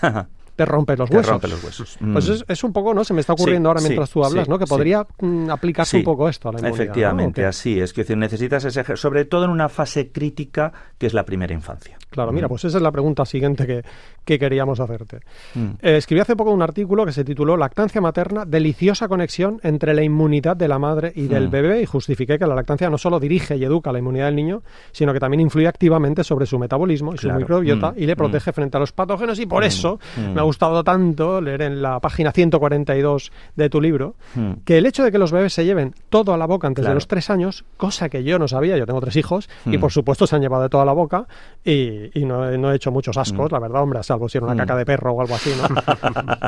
te 0.54 0.64
rompe 0.64 0.96
los 0.96 1.10
huesos. 1.10 1.30
Rompe 1.30 1.48
los 1.48 1.64
huesos. 1.64 1.98
Pues 2.12 2.28
mm. 2.28 2.52
es, 2.52 2.64
un 2.64 2.72
poco, 2.72 2.92
¿no? 2.92 3.04
Se 3.04 3.14
me 3.14 3.20
está 3.20 3.32
ocurriendo 3.32 3.68
ahora 3.68 3.80
mientras 3.80 4.10
tú 4.10 4.24
hablas, 4.24 4.48
¿no? 4.48 4.58
Que 4.58 4.66
podría 4.66 5.06
mm, 5.20 5.50
aplicarse 5.50 5.98
un 5.98 6.04
poco 6.04 6.28
esto 6.28 6.48
a 6.48 6.52
la 6.52 6.58
inmunidad. 6.58 6.82
Efectivamente, 6.82 7.44
así 7.44 7.80
es. 7.80 7.92
Que 7.92 8.04
necesitas 8.16 8.64
ese 8.64 8.96
sobre 8.96 9.24
todo 9.24 9.44
en 9.44 9.50
una 9.50 9.68
fase 9.68 10.10
crítica 10.10 10.72
que 10.98 11.06
es 11.06 11.14
la 11.14 11.24
primera 11.24 11.54
infancia. 11.54 11.96
Claro, 12.10 12.32
mira, 12.32 12.46
mm. 12.46 12.50
pues 12.50 12.64
esa 12.64 12.76
es 12.76 12.82
la 12.82 12.92
pregunta 12.92 13.24
siguiente 13.24 13.66
que, 13.66 13.82
que 14.24 14.38
queríamos 14.38 14.80
hacerte. 14.80 15.20
Eh, 15.56 15.96
escribí 15.96 16.20
hace 16.20 16.36
poco 16.36 16.50
un 16.50 16.62
artículo 16.62 17.06
que 17.06 17.12
se 17.12 17.24
tituló 17.24 17.56
Lactancia 17.56 18.00
materna, 18.00 18.44
deliciosa 18.44 19.08
conexión 19.08 19.60
entre 19.62 19.94
la 19.94 20.02
inmunidad 20.02 20.56
de 20.56 20.68
la 20.68 20.78
madre 20.78 21.12
y 21.14 21.26
del 21.28 21.48
bebé 21.48 21.82
y 21.82 21.86
justifiqué 21.86 22.38
que 22.38 22.46
la 22.46 22.54
lactancia 22.54 22.90
no 22.90 22.98
solo 22.98 23.18
dirige 23.18 23.56
y 23.56 23.64
educa 23.64 23.92
la 23.92 23.98
inmunidad 23.98 24.26
del 24.26 24.36
niño, 24.36 24.62
sino 24.92 25.12
que 25.12 25.20
también 25.20 25.40
influye 25.40 25.66
activamente 25.66 26.24
sobre 26.24 26.46
su 26.46 26.58
metabolismo 26.58 27.14
y 27.14 27.18
su 27.18 27.30
microbiota 27.30 27.94
y 27.96 28.06
le 28.06 28.16
protege 28.16 28.52
frente 28.52 28.76
a 28.76 28.80
los 28.80 28.92
patógenos 28.92 29.38
y 29.38 29.46
por 29.46 29.64
eso 29.64 29.98
me 30.34 30.41
ha 30.42 30.46
gustado 30.46 30.84
tanto 30.84 31.40
leer 31.40 31.62
en 31.62 31.82
la 31.82 32.00
página 32.00 32.32
142 32.32 33.32
de 33.56 33.70
tu 33.70 33.80
libro 33.80 34.14
hmm. 34.34 34.52
que 34.64 34.78
el 34.78 34.86
hecho 34.86 35.04
de 35.04 35.12
que 35.12 35.18
los 35.18 35.32
bebés 35.32 35.52
se 35.52 35.64
lleven 35.64 35.94
todo 36.10 36.34
a 36.34 36.36
la 36.36 36.46
boca 36.46 36.66
antes 36.66 36.84
de 36.84 36.94
los 36.94 37.06
tres 37.06 37.30
años, 37.30 37.64
cosa 37.76 38.08
que 38.08 38.24
yo 38.24 38.38
no 38.38 38.48
sabía, 38.48 38.76
yo 38.76 38.86
tengo 38.86 39.00
tres 39.00 39.16
hijos 39.16 39.48
y 39.64 39.76
hmm. 39.76 39.80
por 39.80 39.92
supuesto 39.92 40.26
se 40.26 40.36
han 40.36 40.42
llevado 40.42 40.64
de 40.64 40.68
todo 40.68 40.82
a 40.82 40.84
la 40.84 40.92
boca 40.92 41.26
y, 41.64 42.10
no, 42.24 42.72
he 42.72 42.76
hecho 42.76 42.90
muchos 42.90 43.16
ascos, 43.16 43.50
hmm. 43.50 43.54
la 43.54 43.60
verdad, 43.60 43.82
hombre, 43.82 44.02
salvo 44.02 44.28
si 44.28 44.38
era 44.38 44.46
una 44.46 44.56
caca 44.56 44.76
de 44.76 44.84
perro 44.84 45.12
o 45.12 45.20
algo 45.20 45.34
así, 45.34 45.50
¿no? 45.56 45.68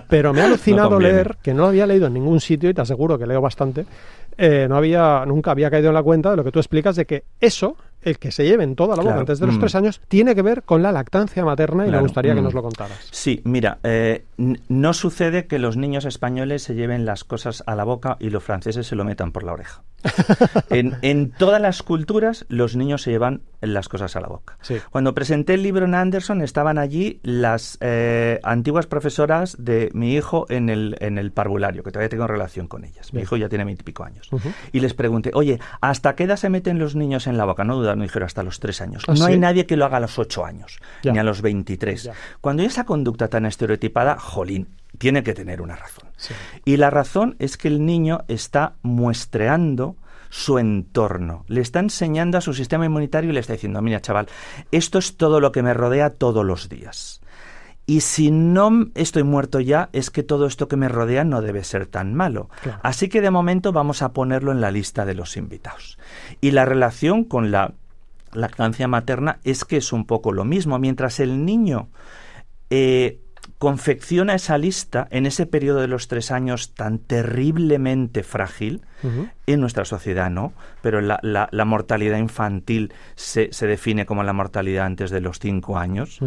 Pero 0.08 0.32
me 0.32 0.40
ha 0.40 0.46
alucinado 0.46 0.98
leer, 0.98 1.36
que 1.42 1.54
no 1.54 1.62
lo 1.62 1.68
había 1.68 1.86
leído 1.86 2.06
en 2.06 2.14
ningún 2.14 2.40
sitio 2.40 2.70
y 2.70 2.74
te 2.74 2.80
aseguro 2.80 3.18
que 3.18 3.26
leo 3.26 3.40
bastante, 3.40 3.86
eh, 4.36 4.66
no 4.68 4.76
había, 4.76 5.24
nunca 5.26 5.52
había 5.52 5.70
caído 5.70 5.88
en 5.88 5.94
la 5.94 6.02
cuenta 6.02 6.30
de 6.30 6.36
lo 6.36 6.44
que 6.44 6.50
tú 6.50 6.58
explicas 6.58 6.96
de 6.96 7.06
que 7.06 7.24
eso 7.40 7.76
el 8.04 8.18
que 8.18 8.30
se 8.30 8.44
lleven 8.44 8.76
toda 8.76 8.96
la 8.96 9.02
boca 9.02 9.20
antes 9.20 9.38
de 9.38 9.46
los 9.46 9.56
mm. 9.56 9.61
tres 9.61 9.75
años, 9.75 10.00
tiene 10.08 10.34
que 10.34 10.42
ver 10.42 10.62
con 10.62 10.82
la 10.82 10.92
lactancia 10.92 11.44
materna 11.44 11.87
y 11.87 11.90
me 11.90 12.00
gustaría 12.00 12.34
que 12.34 12.40
mm. 12.40 12.44
nos 12.44 12.54
lo 12.54 12.62
contaras. 12.62 13.08
Sí, 13.11 13.40
mira, 13.44 13.78
eh, 13.82 14.25
no 14.37 14.92
sucede 14.92 15.46
que 15.46 15.58
los 15.58 15.76
niños 15.76 16.04
españoles 16.04 16.62
se 16.62 16.75
lleven 16.75 17.04
las 17.04 17.25
cosas 17.25 17.62
a 17.66 17.75
la 17.75 17.84
boca 17.84 18.16
y 18.20 18.30
los 18.30 18.42
franceses 18.42 18.87
se 18.87 18.96
lo 18.96 19.04
metan 19.04 19.32
por 19.32 19.44
la 19.44 19.52
oreja. 19.52 19.82
en, 20.70 21.30
todas 21.30 21.61
las 21.61 21.82
culturas 21.82 22.44
los 22.49 22.76
niños 22.76 23.02
se 23.02 23.11
llevan 23.11 23.40
las 23.73 23.88
cosas 23.88 24.14
a 24.16 24.21
la 24.21 24.28
boca. 24.28 24.59
Cuando 24.90 25.14
presenté 25.14 25.54
el 25.54 25.62
libro 25.62 25.87
en 25.87 25.94
Anderson 25.94 26.42
estaban 26.42 26.78
allí 26.78 27.21
las 27.23 27.78
eh, 27.80 28.40
antiguas 28.42 28.87
profesoras 28.87 29.56
de 29.59 29.90
mi 29.94 30.14
hijo 30.14 30.47
en 30.49 30.68
el, 30.68 30.97
en 31.00 31.18
el 31.18 31.33
parvulario, 31.33 31.83
que 31.83 31.90
todavía 31.90 32.09
tengo 32.09 32.26
relación 32.26 32.66
con 32.66 32.85
ellas. 32.85 33.12
Mi 33.12 33.23
hijo 33.23 33.37
ya 33.37 33.49
tiene 33.49 33.64
veintipico 33.64 34.04
años. 34.04 34.28
Y 34.73 34.80
les 34.80 34.94
pregunté, 34.94 35.30
oye, 35.35 35.61
¿hasta 35.80 36.14
qué 36.14 36.25
edad 36.25 36.37
se 36.37 36.50
meten 36.50 36.78
los 36.78 36.97
niños 36.97 37.26
en 37.26 37.37
la 37.37 37.44
boca? 37.44 37.64
No 37.64 37.76
dudaron, 37.76 38.02
dijeron 38.02 38.26
hasta 38.26 38.42
los 38.42 38.61
tres 38.61 38.80
años. 38.80 39.04
¿Ah, 39.09 39.14
no 39.16 39.26
hay 39.26 39.38
nadie 39.38 39.66
que 39.66 39.76
lo 39.76 39.85
haga 39.85 39.99
a 39.99 40.00
los 40.00 40.18
ocho 40.18 40.44
años, 40.44 40.80
ni 41.04 41.18
a 41.18 41.23
los 41.23 41.40
veintitrés. 41.40 42.11
Cuando 42.40 42.62
hay 42.62 42.66
esa 42.66 42.85
conducta 42.85 43.28
tan 43.28 43.47
estereotipada, 43.47 44.18
jolín, 44.18 44.68
tiene 44.99 45.23
que 45.23 45.35
tener 45.35 45.61
una 45.61 45.76
razón. 45.76 46.09
Y 46.64 46.76
la 46.76 46.90
razón 46.90 47.37
es 47.38 47.56
que 47.56 47.68
el 47.68 47.85
niño 47.85 48.25
está 48.28 48.75
muestreando 48.83 49.97
su 50.34 50.58
entorno. 50.58 51.44
Le 51.46 51.60
está 51.60 51.78
enseñando 51.78 52.36
a 52.36 52.40
su 52.40 52.54
sistema 52.54 52.84
inmunitario 52.84 53.30
y 53.30 53.32
le 53.32 53.38
está 53.38 53.52
diciendo, 53.52 53.80
mira 53.80 54.00
chaval, 54.00 54.26
esto 54.72 54.98
es 54.98 55.16
todo 55.16 55.38
lo 55.38 55.52
que 55.52 55.62
me 55.62 55.74
rodea 55.74 56.10
todos 56.10 56.44
los 56.44 56.68
días. 56.68 57.20
Y 57.86 58.00
si 58.00 58.32
no 58.32 58.88
estoy 58.96 59.22
muerto 59.22 59.60
ya, 59.60 59.90
es 59.92 60.10
que 60.10 60.24
todo 60.24 60.46
esto 60.46 60.66
que 60.66 60.74
me 60.74 60.88
rodea 60.88 61.22
no 61.22 61.40
debe 61.40 61.62
ser 61.62 61.86
tan 61.86 62.14
malo. 62.14 62.50
Así 62.82 63.08
que 63.08 63.20
de 63.20 63.30
momento 63.30 63.70
vamos 63.70 64.02
a 64.02 64.12
ponerlo 64.12 64.50
en 64.50 64.60
la 64.60 64.72
lista 64.72 65.04
de 65.04 65.14
los 65.14 65.36
invitados. 65.36 65.98
Y 66.40 66.50
la 66.50 66.64
relación 66.64 67.22
con 67.22 67.52
la 67.52 67.74
lactancia 68.32 68.88
materna 68.88 69.38
es 69.44 69.64
que 69.64 69.76
es 69.76 69.92
un 69.92 70.04
poco 70.04 70.32
lo 70.32 70.44
mismo. 70.44 70.80
Mientras 70.80 71.20
el 71.20 71.44
niño 71.44 71.90
eh, 72.70 73.20
confecciona 73.58 74.34
esa 74.34 74.58
lista 74.58 75.06
en 75.11 75.26
ese 75.26 75.46
periodo 75.46 75.80
de 75.80 75.88
los 75.88 76.08
tres 76.08 76.30
años 76.30 76.75
tan 76.75 76.99
terriblemente 76.99 78.23
frágil, 78.23 78.82
en 79.46 79.61
nuestra 79.61 79.84
sociedad 79.84 80.30
no, 80.30 80.54
pero 80.80 81.02
la, 81.02 81.18
la, 81.23 81.64
mortalidad 81.66 82.16
infantil 82.16 82.94
se, 83.16 83.52
se, 83.52 83.66
define 83.66 84.06
como 84.06 84.23
la 84.23 84.32
mortalidad 84.32 84.87
antes 84.87 85.11
de 85.11 85.20
los 85.20 85.38
cinco 85.40 85.76
años, 85.76 86.20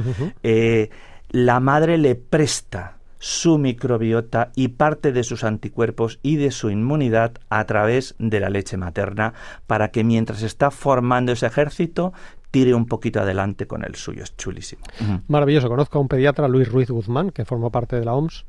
eh, 0.44 0.92
la 1.30 1.60
madre 1.60 1.98
le 1.98 2.14
presta 2.14 2.98
su 3.20 3.58
microbiota 3.58 4.52
y 4.56 4.70
parte 4.70 5.12
de 5.12 5.24
sus 5.24 5.44
anticuerpos 5.44 6.20
y 6.22 6.36
de 6.36 6.52
su 6.52 6.70
inmunidad 6.70 7.34
a 7.50 7.66
través 7.66 8.16
de 8.20 8.40
la 8.40 8.50
leche 8.50 8.78
materna 8.78 9.34
para 9.66 9.90
que 9.90 10.04
mientras 10.04 10.44
está 10.44 10.72
formando 10.72 11.32
ese 11.32 11.48
ejército 11.48 12.14
tire 12.52 12.74
un 12.74 12.86
poquito 12.86 13.22
adelante 13.22 13.68
con 13.68 13.84
el 13.84 13.96
suyo. 13.96 14.24
Es 14.24 14.36
chulísimo. 14.36 14.84
Maravilloso. 15.28 15.68
Conozco 15.70 15.98
a 15.98 16.02
un 16.02 16.08
pediatra, 16.08 16.48
Luis 16.48 16.70
Ruiz 16.70 16.90
Guzmán, 16.90 17.32
que 17.32 17.46
formó 17.46 17.72
parte 17.72 17.98
de 17.98 18.06
la 18.06 18.14
OMS, 18.14 18.46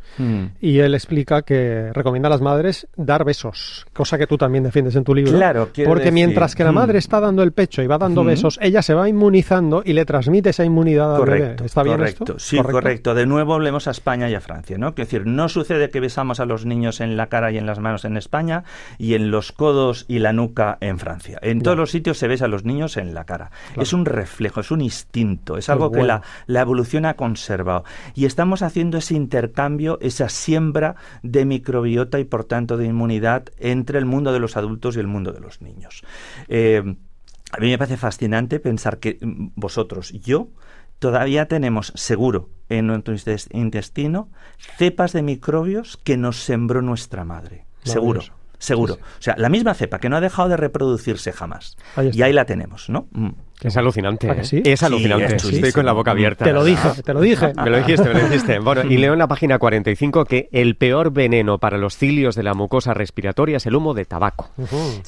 y 0.61 0.79
él 0.79 0.95
explica 0.95 1.43
que 1.43 1.91
recomienda 1.93 2.29
a 2.29 2.31
las 2.31 2.41
madres 2.41 2.89
dar 2.97 3.25
besos, 3.25 3.87
cosa 3.93 4.19
que 4.19 4.27
tú 4.27 4.37
también 4.37 4.65
defiendes 4.65 4.97
en 4.97 5.05
tu 5.05 5.15
libro. 5.15 5.33
Claro, 5.33 5.71
Porque 5.87 6.13
mientras 6.13 6.55
que 6.55 6.65
la 6.65 6.73
madre 6.73 6.99
está 6.99 7.21
dando 7.21 7.43
el 7.43 7.53
pecho 7.53 7.83
y 7.83 7.87
va 7.87 7.99
dando 7.99 8.25
besos, 8.25 8.59
ella 8.63 8.83
se 8.83 8.95
va 8.95 9.09
inmunizando 9.09 9.83
y 9.85 9.93
le 9.93 10.05
transmite 10.05 10.51
esa 10.51 10.65
inmunidad 10.65 11.17
al 11.17 11.25
bebé. 11.25 11.57
¿Está 11.65 11.83
bien 11.83 12.03
esto? 12.03 12.39
Sí, 12.39 12.59
correcto. 12.59 13.15
De 13.15 13.27
nuevo 13.27 13.55
hablemos 13.55 13.89
a 13.89 13.91
España 13.91 14.29
y 14.29 14.35
a 14.35 14.41
Francia, 14.41 14.79
¿no? 14.79 14.89
Es 14.89 14.95
decir, 14.97 15.27
no 15.27 15.49
sucede 15.49 15.91
que 15.91 16.01
besamos 16.01 16.41
a 16.41 16.45
los 16.45 16.67
niños 16.67 17.01
en 17.01 17.17
la 17.17 17.27
cara 17.27 17.51
y 17.51 17.59
en 17.59 17.67
las 17.67 17.79
manos 17.79 18.05
en 18.05 18.17
España 18.17 18.65
y 18.99 19.15
en 19.15 19.31
los 19.31 19.53
codos 19.53 20.05
y 20.09 20.19
la 20.19 20.33
nuca 20.33 20.79
en 20.81 20.99
Francia. 20.99 21.39
En 21.43 21.63
todos 21.63 21.77
los 21.77 21.91
sitios 21.91 22.19
se 22.19 22.29
besa 22.29 22.45
a 22.47 22.49
los 22.49 22.65
niños 22.65 22.97
en 22.97 23.15
la 23.15 23.25
cara 23.25 23.51
es 23.89 23.93
un 23.93 24.05
reflejo, 24.05 24.61
es 24.61 24.71
un 24.71 24.81
instinto, 24.81 25.57
es 25.57 25.69
algo 25.69 25.91
que 25.91 26.03
la, 26.03 26.23
la, 26.47 26.61
evolución 26.61 27.05
ha 27.07 27.15
conservado. 27.15 27.85
Y 28.15 28.27
estamos 28.27 28.63
haciendo 28.63 28.99
ese 28.99 29.15
intercambio, 29.15 29.99
esa 30.01 30.29
siembra 30.29 30.97
de 31.23 31.45
microbiota 31.45 32.19
y 32.21 32.25
por 32.25 32.45
tanto 32.45 32.77
de 32.77 32.87
inmunidad 32.87 33.45
entre 33.59 33.99
el 33.99 34.05
mundo 34.05 34.33
de 34.33 34.41
los 34.41 34.57
adultos 34.57 34.97
y 34.97 35.01
el 35.01 35.07
mundo 35.07 35.33
de 35.33 35.41
los 35.41 35.63
niños. 35.63 36.03
Eh, 36.49 36.83
a 37.51 37.61
mí 37.61 37.71
me 37.71 37.79
parece 37.79 37.97
fascinante 37.97 38.61
pensar 38.61 38.99
que 38.99 39.19
mm, 39.21 39.53
vosotros, 39.55 40.13
yo, 40.13 40.49
todavía 40.99 41.49
tenemos 41.49 41.93
seguro 41.95 42.51
en 42.69 42.87
nuestro 42.87 43.15
intestino 43.53 44.29
cepas 44.77 45.13
de 45.13 45.23
microbios 45.23 45.97
que 45.97 46.17
nos 46.17 46.43
sembró 46.43 46.83
nuestra 46.83 47.25
madre. 47.25 47.65
Seguro. 47.85 48.23
Seguro. 48.59 48.95
O 48.95 49.23
sea, 49.23 49.35
la 49.37 49.49
misma 49.49 49.75
cepa 49.75 49.99
que 49.99 50.09
no 50.09 50.17
ha 50.17 50.21
dejado 50.21 50.49
de 50.49 50.57
reproducirse 50.57 51.33
jamás. 51.33 51.77
y 52.13 52.23
ahí 52.23 52.33
la 52.33 52.45
tenemos, 52.45 52.89
¿no? 52.89 53.07
Mm. 53.13 53.31
Es 53.63 53.77
alucinante. 53.77 54.29
¿eh? 54.31 54.63
Es 54.65 54.83
alucinante. 54.85 55.37
Estoy 55.37 55.73
con 55.73 55.85
la 55.85 55.93
boca 55.93 56.13
abierta. 56.13 56.45
Te 56.45 56.53
lo 56.53 56.63
dije, 56.63 57.03
te 57.03 57.13
lo 57.13 57.21
dije. 57.21 57.53
me 57.65 57.71
lo 57.71 57.79
dijiste, 57.79 58.09
me 58.09 58.15
lo 58.15 58.29
dijiste. 58.29 58.59
Bueno, 58.69 58.83
y 58.85 58.99
leo 58.99 59.15
en 59.15 59.19
la 59.19 59.27
página 59.27 59.59
45 59.59 60.25
que 60.25 60.49
el 60.53 60.77
peor 60.77 61.13
veneno 61.13 61.59
para 61.59 61.79
los 61.79 61.97
cilios 61.97 62.35
de 62.35 62.43
la 62.43 62.55
mucosa 62.55 62.93
respiratoria 62.93 63.57
es 63.57 63.67
el 63.67 63.75
humo 63.75 63.95
de 63.95 64.05
tabaco. 64.05 64.51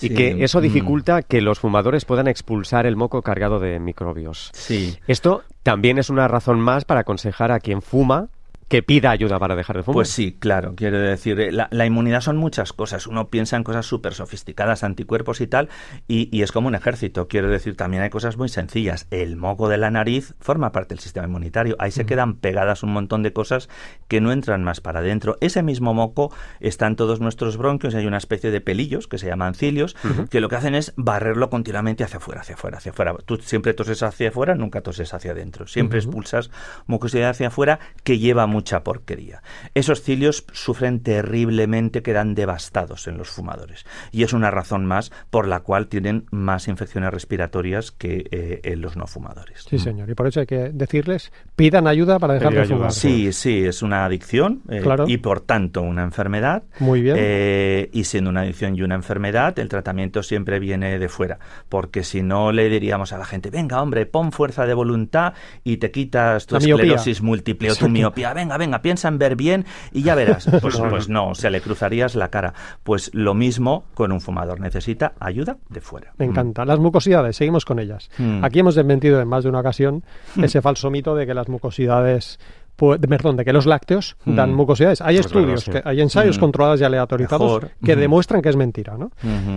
y 0.00 0.10
que 0.10 0.42
eso 0.42 0.58
mm. 0.58 0.62
dificulta 0.62 1.22
que 1.22 1.40
los 1.40 1.60
fumadores 1.60 2.04
puedan 2.04 2.26
expulsar 2.26 2.86
el 2.86 2.96
moco 2.96 3.22
cargado 3.22 3.60
de 3.60 3.78
microbios. 3.78 4.50
Sí. 4.52 4.98
Esto 5.06 5.42
también 5.62 5.98
es 5.98 6.10
una 6.10 6.26
razón 6.26 6.60
más 6.60 6.84
para 6.84 7.00
aconsejar 7.00 7.52
a 7.52 7.60
quien 7.60 7.82
fuma 7.82 8.28
que 8.70 8.84
pida 8.84 9.10
ayuda 9.10 9.40
para 9.40 9.56
dejar 9.56 9.76
de 9.76 9.82
fumar. 9.82 9.94
Pues 9.94 10.10
sí, 10.10 10.36
claro, 10.38 10.74
quiero 10.76 10.96
decir, 11.00 11.40
eh, 11.40 11.50
la, 11.50 11.86
inmunidad 11.86 12.20
son 12.20 12.36
muchas 12.36 12.72
cosas. 12.72 13.08
Uno 13.08 13.26
piensa 13.26 13.56
en 13.56 13.64
cosas 13.64 13.84
súper 13.84 14.14
sofisticadas, 14.14 14.84
anticuerpos 14.84 15.40
y 15.40 15.48
tal, 15.48 15.68
y, 16.06 16.40
es 16.40 16.52
como 16.52 16.68
un 16.68 16.76
ejército. 16.76 17.26
Quiero 17.26 17.50
decir, 17.50 17.76
también 17.76 18.04
hay 18.04 18.10
cosas 18.10 18.36
muy 18.36 18.48
sencillas. 18.48 19.08
El 19.10 19.34
moco 19.36 19.68
de 19.68 19.76
la 19.76 19.90
nariz 19.90 20.34
forma 20.38 20.70
parte 20.70 20.94
del 20.94 21.00
sistema 21.00 21.26
inmunitario. 21.26 21.74
Ahí 21.80 21.90
se 21.90 22.06
quedan 22.06 22.36
pegadas 22.36 22.84
un 22.84 22.92
montón 22.92 23.24
de 23.24 23.32
cosas 23.32 23.68
que 24.06 24.20
no 24.20 24.30
entran 24.30 24.62
más 24.62 24.80
para 24.80 25.00
adentro. 25.00 25.36
Ese 25.40 25.64
mismo 25.64 25.92
moco 25.92 26.32
está 26.60 26.86
en 26.86 26.94
todos 26.94 27.20
nuestros 27.20 27.56
bronquios. 27.56 27.96
Hay 27.96 28.06
una 28.06 28.18
especie 28.18 28.52
de 28.52 28.60
pelillos 28.60 29.08
que 29.08 29.18
se 29.18 29.26
llaman 29.26 29.54
cilios, 29.54 29.96
que 30.30 30.40
lo 30.40 30.48
que 30.48 30.54
hacen 30.54 30.76
es 30.76 30.92
barrerlo 30.96 31.50
continuamente 31.50 32.04
hacia 32.04 32.18
afuera, 32.18 32.42
hacia 32.42 32.54
afuera, 32.54 32.78
hacia 32.78 32.92
afuera. 32.92 33.16
Tú 33.24 33.36
siempre 33.38 33.74
toses 33.74 34.04
hacia 34.04 34.28
afuera, 34.28 34.54
nunca 34.54 34.80
toses 34.80 35.12
hacia 35.12 35.32
adentro. 35.32 35.66
Siempre 35.66 35.98
expulsas 35.98 36.52
mucosidad 36.86 37.30
hacia 37.30 37.48
afuera 37.48 37.80
que 38.04 38.20
lleva 38.20 38.46
mucha 38.60 38.84
porquería. 38.84 39.42
Esos 39.74 40.02
cilios 40.02 40.44
sufren 40.52 41.00
terriblemente, 41.00 42.02
quedan 42.02 42.34
devastados 42.34 43.08
en 43.08 43.16
los 43.16 43.30
fumadores. 43.30 43.86
Y 44.12 44.22
es 44.22 44.34
una 44.34 44.50
razón 44.50 44.84
más 44.84 45.12
por 45.30 45.48
la 45.48 45.60
cual 45.60 45.86
tienen 45.86 46.26
más 46.30 46.68
infecciones 46.68 47.10
respiratorias 47.10 47.90
que 47.90 48.28
eh, 48.30 48.60
en 48.64 48.82
los 48.82 48.98
no 48.98 49.06
fumadores. 49.06 49.64
Sí, 49.66 49.78
señor. 49.78 50.10
Y 50.10 50.14
por 50.14 50.26
eso 50.26 50.40
hay 50.40 50.46
que 50.46 50.70
decirles, 50.74 51.32
pidan 51.56 51.86
ayuda 51.86 52.18
para 52.18 52.34
dejar 52.34 52.52
de 52.52 52.64
fumar. 52.66 52.92
Sí, 52.92 53.32
sí, 53.32 53.64
es 53.64 53.80
una 53.80 54.04
adicción 54.04 54.60
eh, 54.68 54.84
y 55.06 55.16
por 55.16 55.40
tanto 55.40 55.80
una 55.80 56.02
enfermedad. 56.02 56.64
Muy 56.80 57.00
bien. 57.00 57.16
Eh, 57.18 57.88
y 57.94 58.04
siendo 58.04 58.28
una 58.28 58.42
adicción 58.42 58.76
y 58.76 58.82
una 58.82 58.94
enfermedad, 58.94 59.58
el 59.58 59.70
tratamiento 59.70 60.22
siempre 60.22 60.58
viene 60.58 60.98
de 60.98 61.08
fuera. 61.08 61.38
Porque 61.70 62.04
si 62.04 62.22
no 62.22 62.52
le 62.52 62.68
diríamos 62.68 63.14
a 63.14 63.18
la 63.18 63.24
gente, 63.24 63.48
venga, 63.48 63.80
hombre, 63.80 64.04
pon 64.04 64.32
fuerza 64.32 64.66
de 64.66 64.74
voluntad 64.74 65.32
y 65.64 65.78
te 65.78 65.90
quitas 65.90 66.46
tu 66.46 66.58
esclerosis 66.58 67.22
múltiple 67.22 67.70
o 67.70 67.74
tu 67.74 67.88
miopía. 67.88 68.34
Venga, 68.34 68.49
venga, 68.58 68.82
piensa 68.82 69.08
en 69.08 69.18
ver 69.18 69.36
bien 69.36 69.64
y 69.92 70.02
ya 70.02 70.14
verás. 70.14 70.48
Pues, 70.60 70.76
pues 70.76 71.08
no, 71.08 71.28
o 71.28 71.34
sea, 71.34 71.48
le 71.48 71.62
cruzarías 71.62 72.14
la 72.14 72.28
cara. 72.28 72.52
Pues 72.82 73.10
lo 73.14 73.34
mismo 73.34 73.84
con 73.94 74.12
un 74.12 74.20
fumador, 74.20 74.60
necesita 74.60 75.14
ayuda 75.18 75.56
de 75.68 75.80
fuera. 75.80 76.12
Me 76.18 76.26
encanta. 76.26 76.64
Las 76.64 76.78
mucosidades, 76.78 77.36
seguimos 77.36 77.64
con 77.64 77.78
ellas. 77.78 78.10
Mm. 78.18 78.44
Aquí 78.44 78.58
hemos 78.58 78.74
desmentido 78.74 79.20
en 79.20 79.28
más 79.28 79.44
de 79.44 79.50
una 79.50 79.60
ocasión 79.60 80.04
mm. 80.34 80.44
ese 80.44 80.60
falso 80.60 80.90
mito 80.90 81.14
de 81.14 81.26
que 81.26 81.34
las 81.34 81.48
mucosidades 81.48 82.38
perdón, 82.80 83.36
de 83.36 83.44
que 83.44 83.52
los 83.52 83.66
lácteos 83.66 84.16
dan 84.24 84.52
mm. 84.52 84.54
mucosidades. 84.54 85.00
Hay 85.00 85.16
pues 85.16 85.26
estudios, 85.26 85.64
que, 85.64 85.82
hay 85.84 86.00
ensayos 86.00 86.38
mm. 86.38 86.40
controlados 86.40 86.80
y 86.80 86.84
aleatorizados 86.84 87.66
que 87.84 87.96
demuestran 87.96 88.42
que 88.42 88.48
es 88.48 88.56
mentira, 88.56 88.96
¿no? 88.96 89.10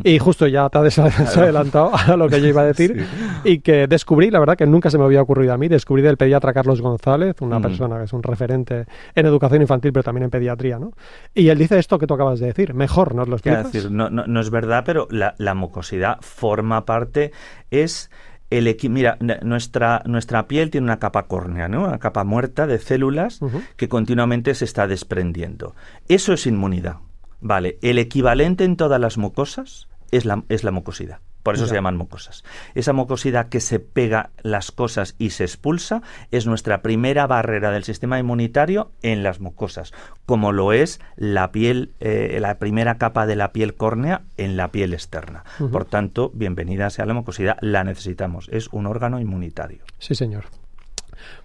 Y 0.03 0.20
justo 0.20 0.48
ya 0.48 0.70
te 0.70 0.77
has 0.80 1.38
adelantado 1.38 1.92
a 1.94 2.18
lo 2.18 2.27
que 2.27 2.42
yo 2.42 2.48
iba 2.48 2.62
a 2.62 2.65
decir 2.65 3.06
y 3.44 3.60
que 3.60 3.88
descubrí, 3.88 4.30
la 4.30 4.39
verdad 4.39 4.58
que 4.58 4.65
nunca 4.65 4.89
se 4.89 4.98
me 4.98 5.06
había 5.06 5.22
ocurrido 5.22 5.53
a 5.53 5.58
mí, 5.58 5.68
descubrí 5.68 6.01
del 6.01 6.18
pediatra 6.18 6.53
Carlos 6.53 6.82
González, 6.82 7.36
una 7.42 7.60
persona 7.60 7.98
que 7.98 8.06
es 8.06 8.13
un 8.13 8.24
referente 8.24 8.86
en 9.15 9.25
educación 9.25 9.62
infantil, 9.62 9.94
pero 9.94 10.03
también 10.03 10.25
en 10.25 10.30
pediatría, 10.30 10.80
¿no? 10.80 10.92
Y 11.34 11.50
él 11.50 11.58
dice 11.58 11.80
esto 11.80 11.98
que 11.98 12.08
tú 12.08 12.13
acabas 12.13 12.39
de 12.39 12.48
decir, 12.48 12.74
mejor, 12.74 13.15
¿nos 13.15 13.27
lo 13.27 13.36
explicas? 13.36 13.72
decir, 13.72 13.92
no, 13.92 14.10
no, 14.10 14.25
no 14.27 14.39
es 14.39 14.50
verdad, 14.50 14.84
pero 14.86 15.08
la, 15.10 15.36
la 15.38 15.53
mucosidad 15.53 16.18
forma 16.22 16.86
parte, 16.86 17.32
es 17.72 18.10
el 18.57 18.77
mira, 18.89 19.17
nuestra, 19.41 20.03
nuestra 20.05 20.48
piel 20.48 20.69
tiene 20.69 20.86
una 20.86 21.00
capa 21.00 21.24
córnea, 21.24 21.67
¿no? 21.67 21.86
Una 21.86 22.00
capa 22.00 22.24
muerta 22.24 22.67
de 22.67 22.79
células 22.79 23.39
que 23.75 23.89
continuamente 23.89 24.53
se 24.55 24.65
está 24.65 24.88
desprendiendo. 24.88 25.75
Eso 26.07 26.33
es 26.33 26.45
inmunidad. 26.45 26.98
Vale, 27.41 27.77
el 27.81 27.98
equivalente 28.00 28.63
en 28.63 28.77
todas 28.77 29.00
las 29.00 29.17
mucosas 29.17 29.88
es 30.12 30.25
la, 30.25 30.43
es 30.50 30.63
la 30.63 30.72
mucosidad. 30.72 31.19
Por 31.43 31.55
eso 31.55 31.67
se 31.67 31.75
llaman 31.75 31.97
mucosas. 31.97 32.43
Esa 32.73 32.93
mucosidad 32.93 33.50
que 33.50 33.59
se 33.59 33.79
pega 33.79 34.31
las 34.41 34.71
cosas 34.71 35.15
y 35.19 35.31
se 35.31 35.43
expulsa 35.43 36.01
es 36.31 36.47
nuestra 36.47 36.81
primera 36.81 37.27
barrera 37.27 37.71
del 37.71 37.83
sistema 37.83 38.17
inmunitario 38.17 38.91
en 39.01 39.23
las 39.23 39.39
mucosas, 39.41 39.93
como 40.25 40.51
lo 40.53 40.73
es 40.73 41.01
la 41.17 41.51
piel, 41.51 41.91
eh, 42.00 42.38
la 42.39 42.57
primera 42.59 42.97
capa 42.97 43.25
de 43.25 43.35
la 43.35 43.51
piel 43.51 43.75
córnea 43.75 44.23
en 44.38 44.57
la 44.57 44.71
piel 44.71 44.93
externa. 44.93 45.43
Por 45.71 45.85
tanto, 45.85 46.31
bienvenida 46.33 46.89
sea 46.89 47.05
la 47.05 47.13
mucosidad, 47.13 47.57
la 47.62 47.83
necesitamos. 47.83 48.50
Es 48.51 48.69
un 48.71 48.88
órgano 48.88 49.19
inmunitario. 49.19 49.83
Sí, 50.00 50.15
señor. 50.15 50.45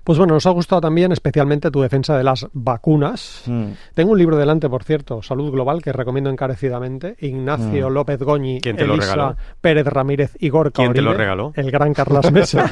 Pues 0.05 0.19
bueno, 0.19 0.35
nos 0.35 0.47
ha 0.47 0.51
gustado 0.51 0.81
también 0.81 1.13
especialmente 1.13 1.71
tu 1.71 1.81
defensa 1.81 2.17
de 2.17 2.25
las 2.25 2.47
vacunas. 2.53 3.43
Mm. 3.47 3.67
Tengo 3.95 4.13
un 4.13 4.19
libro 4.19 4.37
delante, 4.37 4.69
por 4.69 4.85
cierto, 4.85 5.23
Salud 5.23 5.51
Global, 5.51 5.83
que 5.83 5.93
recomiendo 5.93 6.31
encarecidamente. 6.31 7.17
Ignacio 7.21 7.91
mm. 7.91 7.93
López 7.93 8.23
Goñi, 8.23 8.61
¿Quién 8.61 8.77
te 8.77 8.87
lo 8.87 8.97
regaló? 8.97 9.37
Pérez 9.61 9.87
Ramírez 9.87 10.37
y 10.39 10.49
Gorka 10.49 10.83
¿Quién 10.83 10.93
te 10.93 11.03
lo 11.03 11.15
regaló? 11.15 11.53
El 11.55 11.71
gran 11.71 11.93
Carlos 11.95 12.31
Mesa. 12.33 12.69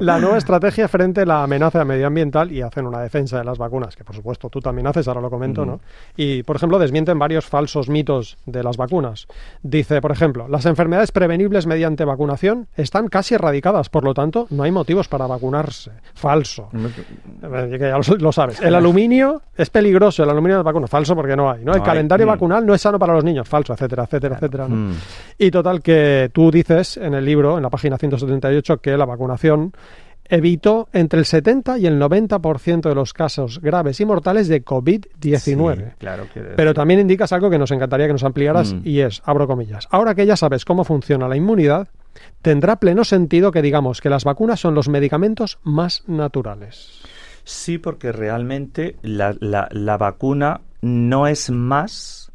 la 0.00 0.18
nueva 0.18 0.38
estrategia 0.38 0.88
frente 0.88 1.22
a 1.22 1.26
la 1.26 1.42
amenaza 1.42 1.84
medioambiental 1.84 2.52
y 2.52 2.62
hacen 2.62 2.86
una 2.86 3.00
defensa 3.00 3.38
de 3.38 3.44
las 3.44 3.58
vacunas, 3.58 3.96
que 3.96 4.04
por 4.04 4.14
supuesto 4.14 4.50
tú 4.50 4.60
también 4.60 4.86
haces, 4.86 5.06
ahora 5.08 5.20
lo 5.20 5.30
comento, 5.30 5.64
¿no? 5.64 5.80
Y, 6.16 6.42
por 6.42 6.56
ejemplo, 6.56 6.78
desmienten 6.78 7.18
varios 7.18 7.46
falsos 7.46 7.88
mitos 7.88 8.38
de 8.46 8.62
las 8.62 8.76
vacunas. 8.76 9.26
Dice, 9.62 10.00
por 10.00 10.12
ejemplo, 10.12 10.48
las 10.48 10.66
enfermedades 10.66 11.12
prevenibles 11.12 11.66
mediante 11.66 12.04
vacunación 12.04 12.68
están 12.76 13.08
casi 13.08 13.34
erradicadas, 13.34 13.88
por 13.88 14.04
lo 14.04 14.14
tanto, 14.14 14.46
no 14.50 14.62
hay 14.62 14.70
motivos 14.70 15.08
para 15.08 15.26
vacunarse 15.84 16.06
falso. 16.14 16.68
Ya 17.78 17.98
lo, 18.18 18.32
sabes. 18.32 18.60
El 18.60 18.74
aluminio 18.74 19.42
es 19.56 19.70
peligroso, 19.70 20.22
el 20.22 20.30
aluminio 20.30 20.58
de 20.58 20.62
vacunas, 20.62 20.90
falso 20.90 21.14
porque 21.14 21.36
no 21.36 21.50
hay. 21.50 21.64
¿no? 21.64 21.74
El 21.74 21.82
calendario 21.82 22.26
mm. 22.26 22.30
vacunal 22.30 22.66
no 22.66 22.74
es 22.74 22.80
sano 22.80 22.98
para 22.98 23.12
los 23.14 23.24
niños, 23.24 23.48
falso, 23.48 23.72
etcétera, 23.72 24.04
etcétera, 24.04 24.36
etcétera. 24.36 24.68
Mm. 24.68 24.92
Y 25.38 25.50
total 25.50 25.82
que 25.82 26.30
tú 26.32 26.50
dices 26.50 26.96
en 26.96 27.14
el 27.14 27.24
libro, 27.24 27.56
en 27.56 27.62
la 27.62 27.70
página 27.70 27.98
178, 27.98 28.78
que 28.78 28.96
la 28.96 29.04
vacunación 29.04 29.72
evitó 30.28 30.88
entre 30.92 31.20
el 31.20 31.24
70 31.24 31.78
y 31.78 31.86
el 31.86 32.00
90% 32.00 32.88
de 32.88 32.94
los 32.94 33.12
casos 33.12 33.60
graves 33.60 34.00
y 34.00 34.04
mortales 34.04 34.48
de 34.48 34.64
COVID-19. 34.64 35.94
claro, 35.98 36.24
Pero 36.56 36.74
también 36.74 36.98
indicas 36.98 37.32
algo 37.32 37.48
que 37.48 37.58
nos 37.58 37.70
encantaría 37.70 38.06
que 38.06 38.12
nos 38.12 38.24
ampliaras 38.24 38.74
mm. 38.74 38.80
y 38.84 39.00
es, 39.00 39.22
abro 39.24 39.46
comillas, 39.46 39.86
ahora 39.90 40.14
que 40.14 40.26
ya 40.26 40.36
sabes 40.36 40.64
cómo 40.64 40.82
funciona 40.82 41.28
la 41.28 41.36
inmunidad, 41.36 41.88
tendrá 42.42 42.76
pleno 42.76 43.04
sentido 43.04 43.52
que 43.52 43.62
digamos 43.62 44.00
que 44.00 44.10
las 44.10 44.24
vacunas 44.24 44.60
son 44.60 44.74
los 44.74 44.88
medicamentos 44.88 45.58
más 45.62 46.02
naturales. 46.06 47.02
Sí, 47.44 47.78
porque 47.78 48.10
realmente 48.10 48.96
la, 49.02 49.96
vacuna 49.98 50.62
no 50.82 51.26
es 51.28 51.50
más 51.50 52.32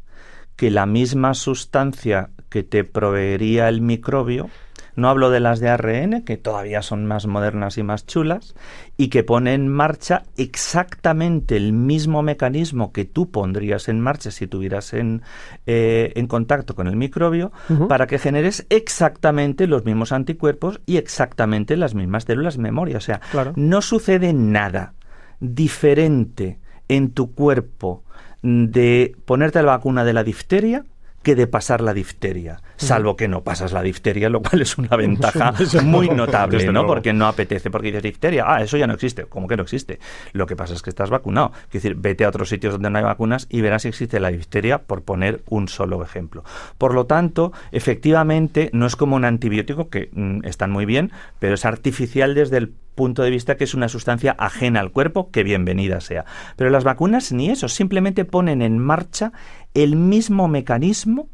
que 0.56 0.70
la 0.70 0.86
misma 0.86 1.34
sustancia 1.34 2.30
que 2.48 2.62
te 2.62 2.84
proveería 2.84 3.68
el 3.68 3.82
microbio 3.82 4.48
no 4.94 5.08
hablo 5.08 5.30
de 5.30 5.40
las 5.40 5.60
de 5.60 5.68
ARN, 5.68 6.22
que 6.22 6.36
todavía 6.36 6.82
son 6.82 7.06
más 7.06 7.26
modernas 7.26 7.78
y 7.78 7.82
más 7.82 8.06
chulas, 8.06 8.54
y 8.96 9.08
que 9.08 9.24
pone 9.24 9.54
en 9.54 9.68
marcha 9.68 10.24
exactamente 10.36 11.56
el 11.56 11.72
mismo 11.72 12.22
mecanismo 12.22 12.92
que 12.92 13.04
tú 13.04 13.30
pondrías 13.30 13.88
en 13.88 14.00
marcha 14.00 14.30
si 14.30 14.46
tuvieras 14.46 14.92
en, 14.92 15.22
eh, 15.66 16.12
en 16.16 16.26
contacto 16.26 16.74
con 16.74 16.86
el 16.86 16.96
microbio, 16.96 17.52
para 17.88 18.06
que 18.06 18.18
generes 18.18 18.66
exactamente 18.68 19.66
los 19.66 19.84
mismos 19.84 20.12
anticuerpos 20.12 20.80
y 20.86 20.96
exactamente 20.96 21.76
las 21.76 21.94
mismas 21.94 22.24
células 22.24 22.58
memoria. 22.58 22.96
O 22.96 23.00
sea, 23.00 23.20
no 23.56 23.82
sucede 23.82 24.32
nada 24.32 24.94
diferente 25.40 26.58
en 26.88 27.10
tu 27.10 27.34
cuerpo 27.34 28.04
de 28.42 29.14
ponerte 29.24 29.62
la 29.62 29.72
vacuna 29.72 30.04
de 30.04 30.12
la 30.12 30.24
difteria 30.24 30.84
que 31.22 31.34
de 31.34 31.46
pasar 31.46 31.80
la 31.80 31.94
difteria, 31.94 32.60
salvo 32.76 33.16
que 33.16 33.28
no 33.28 33.42
pasas 33.42 33.72
la 33.72 33.82
difteria, 33.82 34.28
lo 34.28 34.42
cual 34.42 34.62
es 34.62 34.78
una 34.78 34.96
ventaja 34.96 35.54
muy 35.82 36.08
notable, 36.08 36.70
¿no? 36.72 36.86
Porque 36.86 37.12
no 37.12 37.26
apetece, 37.26 37.70
porque 37.70 37.88
dices 37.88 38.02
difteria, 38.02 38.44
ah, 38.46 38.62
eso 38.62 38.76
ya 38.76 38.86
no 38.86 38.94
existe, 38.94 39.24
¿cómo 39.26 39.48
que 39.48 39.56
no 39.56 39.62
existe? 39.62 39.98
Lo 40.32 40.46
que 40.46 40.56
pasa 40.56 40.74
es 40.74 40.82
que 40.82 40.90
estás 40.90 41.10
vacunado, 41.10 41.52
es 41.66 41.72
decir, 41.72 41.94
vete 41.96 42.24
a 42.24 42.28
otros 42.28 42.48
sitios 42.48 42.74
donde 42.74 42.90
no 42.90 42.98
hay 42.98 43.04
vacunas 43.04 43.46
y 43.50 43.60
verás 43.60 43.82
si 43.82 43.88
existe 43.88 44.20
la 44.20 44.30
difteria, 44.30 44.78
por 44.78 45.02
poner 45.02 45.42
un 45.48 45.68
solo 45.68 46.02
ejemplo. 46.02 46.44
Por 46.78 46.94
lo 46.94 47.06
tanto, 47.06 47.52
efectivamente, 47.70 48.70
no 48.72 48.86
es 48.86 48.96
como 48.96 49.16
un 49.16 49.24
antibiótico, 49.24 49.88
que 49.88 50.10
mm, 50.12 50.44
están 50.44 50.70
muy 50.70 50.86
bien, 50.86 51.12
pero 51.38 51.54
es 51.54 51.64
artificial 51.64 52.34
desde 52.34 52.58
el 52.58 52.74
punto 52.94 53.22
de 53.22 53.30
vista 53.30 53.56
que 53.56 53.64
es 53.64 53.74
una 53.74 53.88
sustancia 53.88 54.34
ajena 54.38 54.80
al 54.80 54.92
cuerpo, 54.92 55.30
que 55.30 55.42
bienvenida 55.42 56.00
sea. 56.00 56.24
Pero 56.56 56.70
las 56.70 56.84
vacunas 56.84 57.32
ni 57.32 57.50
eso, 57.50 57.68
simplemente 57.68 58.24
ponen 58.24 58.62
en 58.62 58.78
marcha 58.78 59.32
el 59.74 59.96
mismo 59.96 60.48
mecanismo 60.48 61.28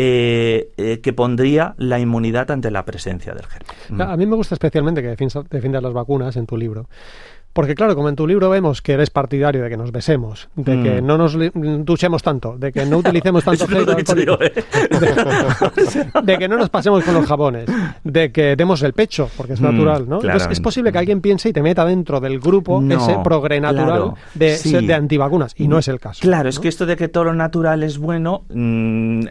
eh, 0.00 0.70
eh, 0.76 1.00
que 1.00 1.12
pondría 1.12 1.74
la 1.76 1.98
inmunidad 1.98 2.52
ante 2.52 2.70
la 2.70 2.84
presencia 2.84 3.34
del 3.34 3.46
germen. 3.46 4.00
A 4.00 4.16
mí 4.16 4.26
me 4.26 4.36
gusta 4.36 4.54
especialmente 4.54 5.02
que 5.02 5.16
defiendas 5.50 5.82
las 5.82 5.92
vacunas 5.92 6.36
en 6.36 6.46
tu 6.46 6.56
libro, 6.56 6.88
porque 7.52 7.74
claro, 7.74 7.96
como 7.96 8.08
en 8.08 8.16
tu 8.16 8.26
libro 8.26 8.50
vemos 8.50 8.82
que 8.82 8.92
eres 8.92 9.10
partidario 9.10 9.62
de 9.62 9.70
que 9.70 9.76
nos 9.76 9.90
besemos, 9.90 10.48
de 10.54 10.82
que 10.82 11.02
mm. 11.02 11.06
no 11.06 11.18
nos 11.18 11.36
duchemos 11.84 12.22
tanto, 12.22 12.56
de 12.56 12.72
que 12.72 12.86
no 12.86 12.98
utilicemos 13.02 13.44
tanto 13.44 13.64
¿eh? 14.40 14.64
de, 16.22 16.38
que 16.38 16.48
no 16.48 16.56
nos 16.56 16.70
pasemos 16.70 17.04
con 17.04 17.14
los 17.14 17.26
jabones, 17.26 17.66
de 18.04 18.30
que 18.32 18.54
demos 18.56 18.82
el 18.82 18.92
pecho, 18.92 19.28
porque 19.36 19.54
es 19.54 19.60
mm, 19.60 19.64
natural, 19.64 20.08
¿no? 20.08 20.20
Entonces 20.22 20.48
es 20.52 20.60
posible 20.60 20.92
que 20.92 20.98
alguien 20.98 21.20
piense 21.20 21.48
y 21.48 21.52
te 21.52 21.62
meta 21.62 21.84
dentro 21.84 22.20
del 22.20 22.38
grupo 22.38 22.82
ese 22.82 23.16
progre 23.24 23.60
natural 23.60 24.12
de, 24.34 24.56
de, 24.58 24.94
antivacunas, 24.94 25.54
y 25.56 25.68
no 25.68 25.78
es 25.78 25.88
el 25.88 25.98
caso. 25.98 26.20
Claro, 26.20 26.48
es 26.48 26.58
que 26.58 26.68
esto 26.68 26.86
de 26.86 26.96
que 26.96 27.08
todo 27.08 27.24
lo 27.24 27.34
natural 27.34 27.82
es 27.82 27.98
bueno, 27.98 28.44
mm, 28.50 29.24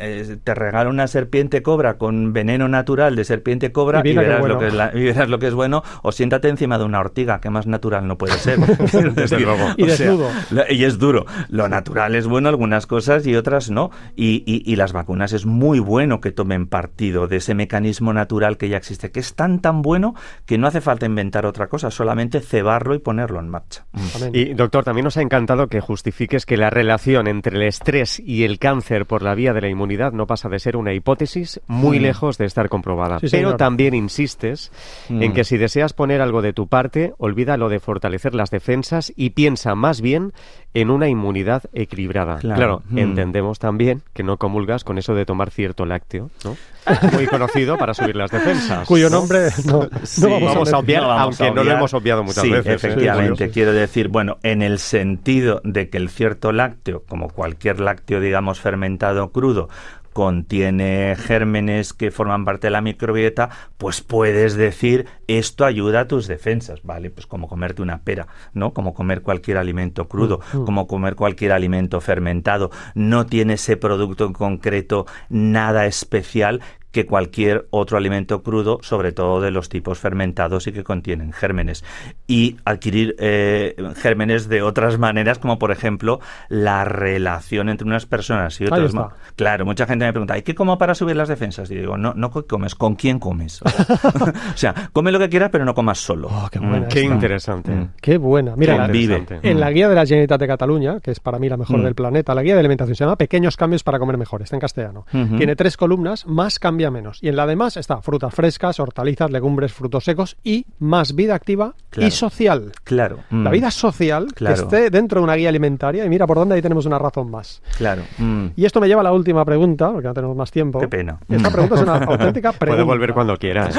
te 0.44 0.54
regala 0.54 0.90
una 0.90 1.08
serpiente 1.08 1.62
cobra 1.62 1.98
con 1.98 2.34
veneno 2.34 2.68
natural 2.68 3.16
de 3.16 3.24
serpiente 3.24 3.72
cobra 3.72 4.02
y, 4.04 4.14
verás, 4.14 4.46
lo 4.46 4.60
que 4.60 4.68
es 4.68 4.74
y 4.94 5.04
verás 5.04 5.30
lo 5.30 5.40
que 5.40 5.48
es 5.48 5.54
bueno, 5.54 5.84
o 6.04 6.12
siéntate 6.12 6.50
encima 6.50 6.78
de 6.78 6.86
una 6.86 7.00
ortiga, 7.00 7.40
que 7.40 7.50
más 7.50 7.68
natural 7.68 8.07
no 8.08 8.18
puede 8.18 8.38
ser. 8.38 8.60
y 10.70 10.84
es 10.84 10.98
duro. 10.98 11.26
Lo 11.50 11.70
natural 11.70 12.16
es 12.16 12.28
bueno 12.28 12.50
algunas 12.50 12.88
cosas 12.88 13.28
y 13.28 13.36
otras 13.36 13.70
no. 13.70 13.92
Y, 14.16 14.76
las 14.78 14.94
vacunas 14.94 15.34
es 15.34 15.48
muy 15.48 15.80
bueno 15.80 16.22
que 16.22 16.32
tomen 16.32 16.68
partido 16.68 17.28
de 17.28 17.38
ese 17.38 17.56
mecanismo 17.56 18.14
natural 18.14 18.58
que 18.58 18.70
ya 18.70 18.78
existe, 18.78 19.12
que 19.12 19.20
es 19.20 19.34
tan 19.34 19.60
tan 19.60 19.82
bueno 19.82 20.14
que 20.46 20.60
no 20.60 20.68
hace 20.68 20.82
falta 20.82 21.08
inventar 21.08 21.48
otra 21.48 21.68
cosa, 21.68 21.90
solamente 21.90 22.42
cebarlo 22.42 22.94
y 22.94 23.00
ponerlo 23.00 23.40
en 23.40 23.50
marcha. 23.50 23.86
Y 24.34 24.54
doctor, 24.54 24.84
también 24.84 25.06
nos 25.06 25.18
ha 25.18 25.22
encantado 25.22 25.68
que 25.68 25.82
justifiques 25.82 26.46
que 26.46 26.58
la 26.58 26.70
relación 26.70 27.28
entre 27.28 27.58
el 27.58 27.64
estrés 27.64 28.20
y 28.20 28.44
el 28.44 28.60
cáncer 28.60 29.08
por 29.08 29.24
la 29.24 29.34
vía 29.34 29.54
de 29.54 29.62
la 29.62 29.70
inmunidad 29.70 30.12
no 30.12 30.28
pasa 30.28 30.48
de 30.48 30.60
ser 30.60 30.78
una 30.78 30.94
hipótesis 30.94 31.60
muy 31.68 32.00
mm. 32.00 32.04
lejos 32.04 32.38
de 32.38 32.46
estar 32.46 32.70
comprobada. 32.70 33.20
Pero 33.32 33.56
también 33.56 33.96
insistes 33.96 34.72
en 35.10 35.32
mm. 35.32 35.34
que 35.34 35.44
si 35.44 35.58
deseas 35.58 35.94
poner 35.94 36.22
algo 36.22 36.42
de 36.42 36.54
tu 36.54 36.68
parte, 36.68 37.14
olvida 37.18 37.58
lo 37.58 37.70
de 37.70 37.80
fortalecer 37.98 38.36
las 38.36 38.52
defensas 38.52 39.12
y 39.16 39.32
piensa 39.32 39.74
más 39.74 40.02
bien 40.02 40.32
en 40.76 40.92
una 40.92 41.08
inmunidad 41.08 41.64
equilibrada. 41.74 42.38
Claro, 42.38 42.84
mm. 42.90 42.98
entendemos 43.00 43.58
también 43.58 44.04
que 44.14 44.22
no 44.22 44.38
comulgas 44.38 44.84
con 44.84 45.00
eso 45.00 45.16
de 45.16 45.26
tomar 45.26 45.50
cierto 45.50 45.88
lácteo, 45.88 46.30
¿no? 46.44 46.56
Muy 47.14 47.26
conocido 47.26 47.76
para 47.76 47.96
subir 47.96 48.16
las 48.16 48.30
defensas. 48.30 48.88
Cuyo 48.88 49.10
nombre 49.10 49.50
no, 49.66 49.90
vamos, 50.30 50.72
a 50.72 50.78
obviar, 50.78 51.04
aunque 51.06 51.50
no 51.50 51.64
lo 51.64 51.72
hemos 51.72 51.96
obviado 51.96 52.24
muchas 52.24 52.44
sí, 52.44 52.52
veces. 52.52 52.68
¿eh? 52.68 52.76
Efectivamente, 52.76 53.50
quiero 53.50 53.74
decir, 53.74 54.10
bueno, 54.10 54.38
en 54.44 54.62
el 54.62 54.78
sentido 54.78 55.60
de 55.64 55.90
que 55.90 55.98
el 55.98 56.10
cierto 56.10 56.52
lácteo, 56.52 57.02
como 57.08 57.30
cualquier 57.30 57.80
lácteo, 57.80 58.20
digamos, 58.20 58.62
fermentado 58.62 59.32
crudo, 59.32 59.70
contiene 60.18 61.16
gérmenes 61.16 61.94
que 61.94 62.10
forman 62.10 62.44
parte 62.44 62.66
de 62.66 62.72
la 62.72 62.82
microbiota, 62.82 63.52
pues 63.78 64.02
puedes 64.02 64.56
decir 64.56 65.06
esto 65.28 65.64
ayuda 65.64 66.00
a 66.00 66.08
tus 66.08 66.26
defensas, 66.26 66.82
¿vale? 66.82 67.12
Pues 67.12 67.28
como 67.28 67.48
comerte 67.48 67.84
una 67.84 68.00
pera, 68.00 68.26
¿no? 68.56 68.74
Como 68.74 68.96
comer 68.96 69.22
cualquier 69.22 69.58
alimento 69.58 70.08
crudo, 70.08 70.40
mm, 70.54 70.58
mm. 70.58 70.66
como 70.66 70.88
comer 70.88 71.14
cualquier 71.14 71.52
alimento 71.52 72.02
fermentado. 72.02 72.72
No 72.96 73.28
tiene 73.28 73.54
ese 73.54 73.78
producto 73.78 74.26
en 74.26 74.34
concreto 74.34 75.06
nada 75.30 75.86
especial 75.86 76.62
que 76.98 77.06
cualquier 77.06 77.68
otro 77.70 77.96
alimento 77.96 78.42
crudo, 78.42 78.80
sobre 78.82 79.12
todo 79.12 79.40
de 79.40 79.52
los 79.52 79.70
tipos 79.70 80.00
fermentados 80.00 80.66
y 80.66 80.72
que 80.72 80.84
contienen 80.84 81.32
gérmenes. 81.32 81.84
Y 82.26 82.58
adquirir 82.66 83.16
eh, 83.20 83.76
gérmenes 83.98 84.50
de 84.50 84.64
otras 84.64 84.98
maneras, 84.98 85.38
como 85.38 85.60
por 85.60 85.70
ejemplo 85.70 86.20
la 86.50 86.86
relación 86.86 87.70
entre 87.70 87.86
unas 87.86 88.08
personas 88.08 88.60
y 88.62 88.66
otras. 88.66 88.94
Claro, 89.36 89.64
mucha 89.64 89.86
gente 89.86 90.06
me 90.06 90.12
pregunta, 90.12 90.40
¿y 90.40 90.42
qué 90.42 90.56
como 90.56 90.80
para 90.80 90.96
subir 90.96 91.16
las 91.16 91.28
defensas? 91.28 91.70
Y 91.70 91.76
digo, 91.76 91.98
no, 91.98 92.16
no 92.16 92.32
comes, 92.32 92.74
¿con 92.74 92.96
quién 92.96 93.20
comes? 93.20 93.62
O 94.18 94.58
sea, 94.58 94.90
come 94.92 95.12
lo 95.12 95.20
que 95.20 95.30
quieras, 95.30 95.50
pero 95.52 95.66
no 95.66 95.76
comas 95.76 96.00
solo. 96.00 96.30
Oh, 96.32 96.50
qué, 96.52 96.58
buena 96.58 96.88
qué 96.88 97.02
interesante. 97.02 97.72
Mm. 97.72 97.90
Qué 98.02 98.18
buena. 98.18 98.56
Mira, 98.56 98.88
vive. 98.88 99.24
en 99.44 99.60
la 99.60 99.70
guía 99.70 99.88
de 99.88 99.94
la 99.94 100.06
Generalitat 100.06 100.40
de 100.40 100.48
Cataluña, 100.48 101.00
que 101.00 101.12
es 101.12 101.20
para 101.20 101.38
mí 101.38 101.48
la 101.48 101.58
mejor 101.58 101.80
mm. 101.80 101.84
del 101.84 101.96
planeta, 101.96 102.34
la 102.34 102.42
guía 102.42 102.54
de 102.56 102.62
alimentación 102.62 102.96
se 102.96 103.04
llama 103.04 103.18
Pequeños 103.18 103.56
cambios 103.56 103.84
para 103.84 104.00
comer 104.00 104.18
mejor, 104.18 104.42
está 104.42 104.56
en 104.56 104.62
castellano. 104.62 105.06
Tiene 105.12 105.56
tres 105.56 105.78
columnas, 105.78 106.26
más 106.26 106.58
cambios 106.58 106.87
caloría 106.88 106.92
menos. 106.92 107.20
Y 107.22 107.30
en 107.30 107.36
la 107.36 107.46
demás 107.46 107.78
está 107.78 108.02
frutas 108.02 108.34
frescas, 108.34 108.80
hortalizas, 108.80 109.32
legumbres, 109.32 109.74
frutos 109.74 110.04
secos 110.04 110.38
y 110.44 110.66
más 110.80 111.16
vida 111.16 111.36
activa 111.36 111.74
y 111.98 112.12
social. 112.12 112.72
Claro. 112.84 113.20
La 113.30 113.50
vida 113.50 113.72
social 113.72 114.28
que 114.34 114.52
esté 114.52 114.90
dentro 114.90 115.20
de 115.20 115.24
una 115.26 115.36
guía 115.36 115.50
alimentaria. 115.50 116.06
Y 116.06 116.10
mira 116.10 116.28
por 116.28 116.38
dónde 116.38 116.56
ahí 116.56 116.62
tenemos 116.62 116.86
una 116.86 117.00
razón 117.00 117.30
más. 117.30 117.62
Claro. 117.78 118.04
Mm. 118.18 118.48
Y 118.56 118.66
esto 118.66 118.80
me 118.80 118.88
lleva 118.88 119.02
a 119.02 119.04
la 119.04 119.12
última 119.12 119.44
pregunta, 119.46 119.92
porque 119.92 120.08
no 120.08 120.14
tenemos 120.14 120.36
más 120.36 120.52
tiempo. 120.52 120.80
Qué 120.80 120.88
pena. 120.88 121.20
Esta 121.30 121.50
pregunta 121.50 121.76
es 121.76 121.82
una 121.82 121.98
auténtica 122.06 122.52
pregunta. 122.52 122.84
Puede 122.84 122.84
volver 122.84 123.14
cuando 123.14 123.38
quieras. 123.38 123.78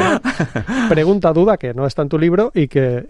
pregunta, 0.88 1.32
duda, 1.32 1.56
que 1.56 1.74
no 1.74 1.86
está 1.86 2.02
en 2.02 2.08
tu 2.08 2.18
libro 2.18 2.50
y 2.54 2.68
que 2.68 3.04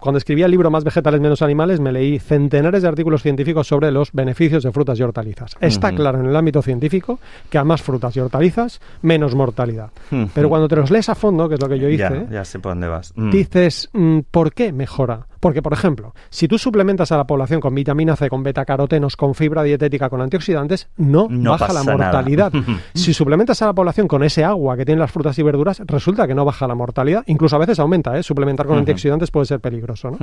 cuando 0.00 0.18
escribí 0.18 0.42
el 0.42 0.50
libro 0.50 0.70
Más 0.70 0.84
vegetales, 0.84 1.20
menos 1.20 1.42
animales, 1.42 1.80
me 1.80 1.92
leí 1.92 2.18
centenares 2.18 2.82
de 2.82 2.88
artículos 2.88 3.22
científicos 3.22 3.66
sobre 3.66 3.90
los 3.90 4.12
beneficios 4.12 4.62
de 4.62 4.72
frutas 4.72 4.98
y 4.98 5.02
hortalizas. 5.02 5.56
Está 5.60 5.92
claro 5.92 6.20
en 6.20 6.26
el 6.26 6.36
ámbito 6.36 6.62
científico 6.62 7.18
que 7.50 7.58
a 7.58 7.64
más 7.64 7.82
frutas 7.82 8.16
y 8.16 8.20
hortalizas, 8.20 8.80
menos 9.02 9.23
mortalidad. 9.32 9.90
Pero 10.34 10.48
cuando 10.48 10.66
te 10.66 10.76
los 10.76 10.90
lees 10.90 11.08
a 11.08 11.14
fondo, 11.14 11.48
que 11.48 11.54
es 11.54 11.60
lo 11.60 11.68
que 11.68 11.78
yo 11.78 11.88
hice, 11.88 12.26
ya, 12.30 12.44
sé 12.44 12.58
por 12.58 12.72
dónde 12.72 12.88
vas. 12.88 13.12
Mm. 13.14 13.30
dices, 13.30 13.88
mm, 13.92 14.20
¿por 14.30 14.52
qué 14.52 14.72
mejora? 14.72 15.28
Porque, 15.44 15.60
por 15.60 15.74
ejemplo, 15.74 16.14
si 16.30 16.48
tú 16.48 16.56
suplementas 16.56 17.12
a 17.12 17.18
la 17.18 17.26
población 17.26 17.60
con 17.60 17.74
vitamina 17.74 18.16
C, 18.16 18.30
con 18.30 18.42
betacarotenos, 18.42 19.14
con 19.14 19.34
fibra 19.34 19.62
dietética, 19.62 20.08
con 20.08 20.22
antioxidantes, 20.22 20.88
no, 20.96 21.28
baja 21.28 21.70
la 21.74 21.82
mortalidad. 21.82 22.50
si 22.94 23.12
suplementas 23.12 23.60
a 23.60 23.66
la 23.66 23.74
población 23.74 24.08
con 24.08 24.24
ese 24.24 24.42
agua 24.42 24.74
que 24.74 24.86
tienen 24.86 25.00
las 25.00 25.12
frutas 25.12 25.38
y 25.38 25.42
verduras, 25.42 25.82
resulta 25.84 26.26
que 26.26 26.34
no 26.34 26.46
baja 26.46 26.66
la 26.66 26.74
mortalidad. 26.74 27.24
Incluso 27.26 27.56
a 27.56 27.58
veces 27.58 27.78
aumenta, 27.78 28.16
¿eh? 28.16 28.22
Suplementar 28.22 28.66
con 28.66 28.78
antioxidantes 28.78 29.30
puede 29.30 29.44
ser 29.44 29.60
peligroso, 29.60 30.12
¿no? 30.12 30.16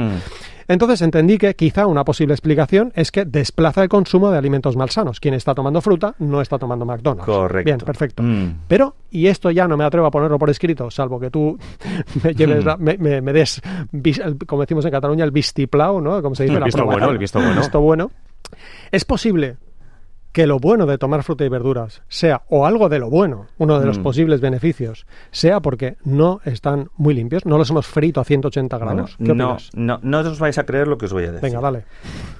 Entonces 0.67 0.99
entendí 1.03 1.37
que 1.37 1.53
quizá 1.53 1.85
una 1.85 2.03
posible 2.03 2.33
explicación 2.33 2.91
es 2.95 3.11
que 3.11 3.23
desplaza 3.23 3.83
el 3.83 3.89
consumo 3.89 4.31
de 4.31 4.39
alimentos 4.39 4.75
malsanos. 4.75 5.19
Quien 5.19 5.35
está 5.35 5.53
tomando 5.53 5.81
fruta 5.81 6.15
no 6.17 6.41
está 6.41 6.57
tomando 6.57 6.83
McDonald's. 6.83 7.25
Correcto. 7.25 7.65
Bien, 7.65 7.77
perfecto. 7.77 8.23
Mm. 8.23 8.61
Pero, 8.67 8.95
y 9.11 9.27
esto 9.27 9.51
ya 9.51 9.67
no 9.67 9.77
me 9.77 9.83
atrevo 9.83 10.07
a 10.07 10.11
ponerlo 10.11 10.39
por 10.39 10.49
escrito, 10.49 10.89
salvo 10.89 11.19
que 11.19 11.29
tú 11.29 11.59
me, 12.23 12.33
lleves 12.33 12.65
me, 12.79 13.33
des, 13.33 13.61
como 14.47 14.61
decimos 14.61 14.83
en 14.85 14.91
Cataluña, 14.91 15.10
el 15.19 15.31
vistiplau, 15.31 16.01
¿no? 16.01 16.21
Como 16.21 16.35
se 16.35 16.43
dice, 16.43 16.57
el 16.57 16.63
visto 16.63 16.85
bueno, 16.85 17.09
el 17.09 17.17
visto 17.17 17.39
bueno. 17.39 17.59
visto 17.59 17.81
bueno. 17.81 18.11
Es 18.91 19.05
posible 19.05 19.57
que 20.31 20.47
lo 20.47 20.59
bueno 20.59 20.85
de 20.85 20.97
tomar 20.97 21.23
fruta 21.23 21.43
y 21.43 21.49
verduras 21.49 22.03
sea, 22.07 22.43
o 22.49 22.65
algo 22.65 22.87
de 22.89 22.99
lo 22.99 23.09
bueno, 23.09 23.47
uno 23.57 23.79
de 23.79 23.85
los 23.85 23.99
mm. 23.99 24.03
posibles 24.03 24.41
beneficios, 24.41 25.05
sea 25.31 25.59
porque 25.59 25.97
no 26.03 26.39
están 26.45 26.89
muy 26.95 27.13
limpios, 27.13 27.45
no 27.45 27.57
los 27.57 27.69
hemos 27.69 27.85
frito 27.85 28.21
a 28.21 28.23
180 28.23 28.77
grados. 28.77 29.15
no, 29.19 29.57
no, 29.73 29.99
no 30.01 30.19
os 30.19 30.39
vais 30.39 30.57
a 30.57 30.65
creer 30.65 30.87
lo 30.87 30.97
que 30.97 31.05
os 31.05 31.13
voy 31.13 31.23
a 31.23 31.31
decir. 31.33 31.41
Venga, 31.41 31.59
dale. 31.59 31.83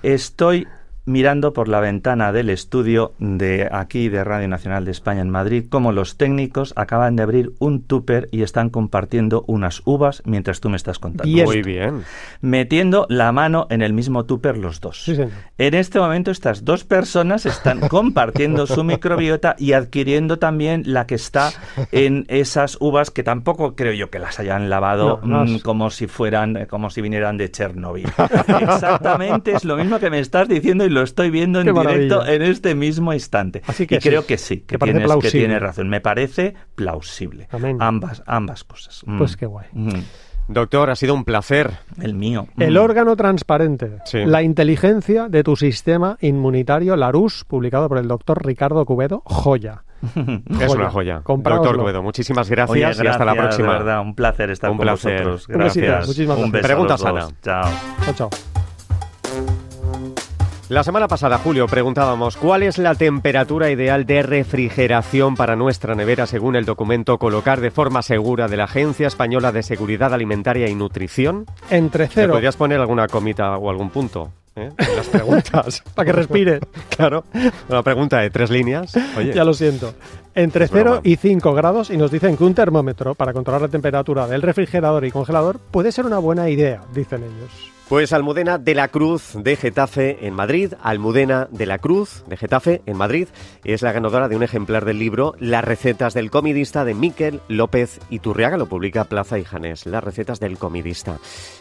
Estoy 0.04 0.68
mirando 1.06 1.54
por 1.54 1.68
la 1.68 1.80
ventana 1.80 2.32
del 2.32 2.50
estudio 2.50 3.14
de 3.20 3.68
aquí 3.72 4.10
de 4.10 4.24
Radio 4.24 4.48
Nacional 4.48 4.86
de 4.86 4.92
España 4.92 5.22
en 5.22 5.30
Madrid 5.30 5.66
cómo 5.70 5.92
los 5.92 6.18
técnicos 6.18 6.74
acaban 6.76 7.16
de 7.16 7.24
abrir 7.24 7.54
un 7.60 7.84
tupper 7.84 8.30
y 8.32 8.44
están 8.44 8.70
compartiendo 8.70 9.44
unas 9.48 9.82
uvas 9.86 10.22
mientras 10.26 10.60
tú 10.60 10.70
me 10.70 10.78
estás 10.78 11.00
contando. 11.00 11.32
Muy 11.46 11.62
bien. 11.64 12.04
Metiendo 12.42 13.06
la 13.10 13.32
mano 13.32 13.68
en 13.70 13.82
el 13.82 13.94
mismo 13.94 14.26
tupper 14.26 14.58
los 14.58 14.80
dos. 14.80 15.10
En 15.58 15.74
este 15.74 16.00
momento 16.00 16.32
estas 16.32 16.66
dos 16.66 16.84
personas 16.84 17.46
están 17.46 17.80
compartiendo 17.90 18.68
su 18.68 18.84
microbiota 18.84 19.56
y 19.58 19.74
adquiriendo 19.74 20.40
también 20.40 20.84
la 20.86 21.08
que 21.08 21.16
está 21.16 21.52
en 21.92 22.26
esas 22.28 22.78
uvas 22.80 23.12
que 23.12 23.24
tampoco 23.24 23.76
creo 23.76 23.94
yo 23.94 24.10
que 24.10 24.20
las 24.20 24.40
hayan 24.40 24.70
lavado 24.70 25.20
mm, 25.24 25.58
como 25.60 25.90
si 25.90 26.08
fueran 26.08 26.68
como 26.70 26.90
si 26.90 27.02
vinieran 27.02 27.38
de 27.38 27.50
Chernobyl. 27.50 28.08
Exactamente 28.62 29.54
es 29.54 29.66
lo 29.66 29.78
mismo 29.78 30.00
que 30.00 30.10
me 30.10 30.20
estás 30.20 30.48
diciendo 30.48 30.86
lo 30.92 31.02
estoy 31.02 31.30
viendo 31.30 31.62
en 31.62 31.74
directo 31.74 32.26
en 32.26 32.42
este 32.42 32.76
mismo 32.76 33.14
instante. 33.14 33.62
Así 33.66 33.88
que 33.88 33.96
y 33.96 34.00
creo 34.00 34.26
que 34.26 34.38
sí, 34.38 34.62
que 34.62 34.78
tienes, 34.78 35.12
que 35.22 35.32
tiene 35.32 35.60
razón. 35.60 35.90
Me 35.90 36.02
parece 36.02 36.54
plausible. 36.76 37.48
Ambas, 37.80 38.24
ambas 38.26 38.64
cosas. 38.64 39.02
Mm. 39.06 39.18
Pues 39.18 39.38
qué 39.38 39.46
guay. 39.46 39.68
Doctor, 40.48 40.90
ha 40.90 40.96
sido 40.96 41.14
un 41.14 41.24
placer. 41.24 41.72
El 42.02 42.14
mío. 42.14 42.48
El 42.58 42.78
órgano 42.78 43.16
transparente. 43.16 44.00
La 44.14 44.44
inteligencia 44.44 45.30
de 45.30 45.44
tu 45.44 45.56
sistema 45.56 46.18
inmunitario, 46.22 46.96
Larus, 46.96 47.46
publicado 47.46 47.88
por 47.88 47.98
el 47.98 48.08
doctor 48.08 48.46
Ricardo 48.46 48.86
Cubedo, 48.86 49.22
joya. 49.26 49.84
Es 50.60 50.74
una 50.74 50.90
joya. 50.90 51.22
Doctor 51.26 51.78
Cubedo, 51.78 52.02
muchísimas 52.02 52.50
gracias, 52.50 53.02
y 53.02 53.08
hasta 53.08 53.24
la 53.24 53.36
próxima. 53.36 53.74
verdad, 53.74 54.02
un 54.02 54.16
placer 54.16 54.50
estar 54.50 54.72
un 54.72 54.78
con 54.78 54.86
placer. 54.86 55.24
vosotros. 55.24 55.48
Gracias. 55.48 56.08
Muchísimas 56.08 56.38
un 56.38 56.52
beso 56.52 56.68
Pregunta 56.68 56.98
sana. 56.98 57.28
Chao. 57.42 57.70
Chao, 58.06 58.14
chao. 58.16 58.30
La 60.72 60.86
semana 60.86 61.10
pasada, 61.10 61.38
Julio, 61.38 61.68
preguntábamos 61.68 62.38
cuál 62.38 62.64
es 62.64 62.78
la 62.78 62.96
temperatura 62.96 63.70
ideal 63.72 64.06
de 64.06 64.24
refrigeración 64.24 65.36
para 65.36 65.58
nuestra 65.58 65.96
nevera 65.96 66.26
según 66.28 66.56
el 66.56 66.64
documento 66.64 67.18
Colocar 67.18 67.60
de 67.60 67.72
forma 67.72 68.02
segura 68.02 68.48
de 68.48 68.56
la 68.56 68.64
Agencia 68.64 69.06
Española 69.06 69.52
de 69.52 69.64
Seguridad 69.64 70.14
Alimentaria 70.14 70.70
y 70.70 70.74
Nutrición. 70.74 71.46
Entre 71.70 72.08
cero. 72.08 72.32
podrías 72.32 72.56
poner 72.56 72.80
alguna 72.80 73.10
comita 73.10 73.58
o 73.58 73.70
algún 73.70 73.90
punto? 73.90 74.32
¿eh? 74.56 74.70
Las 74.96 75.10
preguntas. 75.10 75.84
para 75.94 76.06
que 76.06 76.14
respire. 76.14 76.62
Claro. 76.90 77.26
Una 77.68 77.84
pregunta 77.84 78.20
de 78.20 78.30
tres 78.30 78.50
líneas. 78.50 78.94
Oye. 79.18 79.34
Ya 79.34 79.44
lo 79.44 79.54
siento. 79.54 79.94
Entre 80.36 80.70
0 80.70 81.02
y 81.04 81.18
5 81.18 81.54
grados 81.54 81.90
y 81.90 81.98
nos 81.98 82.12
dicen 82.12 82.38
que 82.38 82.46
un 82.46 82.54
termómetro 82.54 83.16
para 83.16 83.34
controlar 83.34 83.64
la 83.64 83.68
temperatura 83.68 84.26
del 84.26 84.42
refrigerador 84.42 85.04
y 85.04 85.12
congelador 85.12 85.60
puede 85.60 85.92
ser 85.92 86.06
una 86.06 86.20
buena 86.20 86.48
idea, 86.50 86.82
dicen 86.94 87.24
ellos. 87.24 87.72
Pues 87.92 88.14
Almudena 88.14 88.58
de 88.58 88.74
la 88.74 88.88
Cruz 88.88 89.34
de 89.36 89.58
Getafe 89.58 90.26
en 90.26 90.34
Madrid, 90.34 90.76
Almudena 90.82 91.50
de 91.52 91.66
la 91.66 91.78
Cruz 91.78 92.24
de 92.26 92.38
Getafe 92.38 92.82
en 92.86 92.96
Madrid, 92.96 93.28
es 93.66 93.82
la 93.82 93.92
ganadora 93.92 94.30
de 94.30 94.38
un 94.38 94.44
ejemplar 94.44 94.86
del 94.86 94.98
libro 94.98 95.36
Las 95.40 95.66
recetas 95.66 96.14
del 96.14 96.32
comidista 96.32 96.86
de 96.86 96.94
Miquel 96.94 97.42
López 97.50 98.00
Iturriaga, 98.10 98.56
lo 98.56 98.68
publica 98.68 99.04
Plaza 99.04 99.40
y 99.40 99.44
Janés, 99.44 99.86
Las 99.88 100.06
recetas 100.06 100.40
del 100.40 100.58
comidista. 100.58 101.18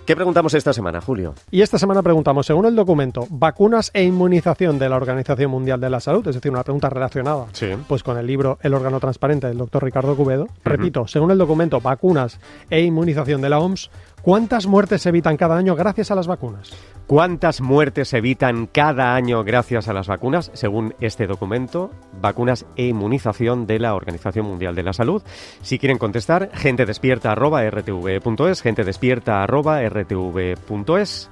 ¿Qué 0.06 0.14
preguntamos 0.14 0.54
esta 0.54 0.72
semana, 0.72 1.00
Julio? 1.00 1.34
Y 1.50 1.62
esta 1.62 1.80
semana 1.80 2.00
preguntamos, 2.00 2.46
según 2.46 2.64
el 2.66 2.76
documento, 2.76 3.26
vacunas 3.28 3.90
e 3.92 4.04
inmunización 4.04 4.78
de 4.78 4.88
la 4.88 4.98
Organización 4.98 5.50
Mundial 5.50 5.80
de 5.80 5.90
la 5.90 5.98
Salud, 5.98 6.24
es 6.28 6.36
decir, 6.36 6.52
una 6.52 6.62
pregunta 6.62 6.88
relacionada 6.90 7.46
pues 7.88 8.04
con 8.04 8.16
el 8.16 8.28
libro 8.28 8.60
El 8.62 8.74
órgano 8.74 9.00
transparente 9.00 9.48
del 9.48 9.58
doctor 9.58 9.82
Ricardo 9.82 10.14
Cubedo. 10.14 10.46
Repito, 10.62 11.08
según 11.08 11.32
el 11.32 11.38
documento, 11.38 11.80
vacunas 11.80 12.38
e 12.70 12.82
inmunización 12.82 13.40
de 13.40 13.48
la 13.48 13.58
OMS, 13.58 13.90
¿Cuántas 14.22 14.66
muertes 14.66 15.02
se 15.02 15.08
evitan 15.08 15.36
cada 15.36 15.56
año 15.56 15.74
gracias 15.74 16.10
a 16.10 16.14
las 16.14 16.26
vacunas? 16.26 16.72
¿Cuántas 17.06 17.60
muertes 17.60 18.08
se 18.08 18.18
evitan 18.18 18.66
cada 18.66 19.14
año 19.14 19.42
gracias 19.44 19.88
a 19.88 19.94
las 19.94 20.08
vacunas? 20.08 20.50
Según 20.54 20.94
este 21.00 21.26
documento, 21.26 21.90
vacunas 22.20 22.66
e 22.76 22.86
inmunización 22.86 23.66
de 23.66 23.78
la 23.78 23.94
Organización 23.94 24.46
Mundial 24.46 24.74
de 24.74 24.82
la 24.82 24.92
Salud. 24.92 25.22
Si 25.62 25.78
quieren 25.78 25.98
contestar, 25.98 26.50
gente 26.52 26.84
despierta 26.84 27.34
rtv.es, 27.34 28.62
gente 28.62 28.84
despierta 28.84 29.46
rtv.es. 29.46 31.30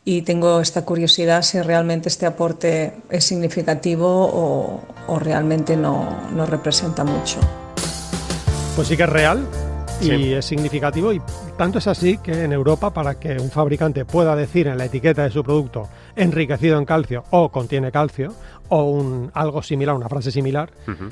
y 0.03 0.23
tengo 0.23 0.59
esta 0.59 0.83
curiosidad 0.85 1.41
si 1.43 1.61
realmente 1.61 2.09
este 2.09 2.25
aporte 2.25 2.93
es 3.09 3.23
significativo 3.23 4.07
o, 4.07 5.19
realmente 5.19 5.77
no, 5.77 6.45
representa 6.45 7.03
mucho. 7.03 7.39
Pues 8.75 8.87
sí 8.87 8.97
que 8.97 9.03
es 9.03 9.09
real 9.09 9.47
y 10.01 10.33
es 10.33 10.45
significativo 10.45 11.11
y 11.11 11.21
tanto 11.57 11.79
es 11.79 11.87
así 11.87 12.17
que 12.17 12.43
en 12.43 12.53
Europa 12.53 12.93
para 12.93 13.19
que 13.19 13.33
un 13.33 13.51
fabricante 13.51 14.05
pueda 14.05 14.35
decir 14.35 14.67
en 14.67 14.77
la 14.77 14.85
etiqueta 14.85 15.23
de 15.23 15.31
su 15.31 15.43
producto 15.43 15.89
enriquecido 16.15 16.77
en 16.77 16.85
calcio 16.85 17.25
o 17.31 17.49
contiene 17.49 17.91
calcio 17.91 18.33
o 18.69 18.83
un, 18.83 19.31
algo 19.33 19.61
similar, 19.61 19.95
una 19.95 20.07
frase 20.07 20.31
similar, 20.31 20.71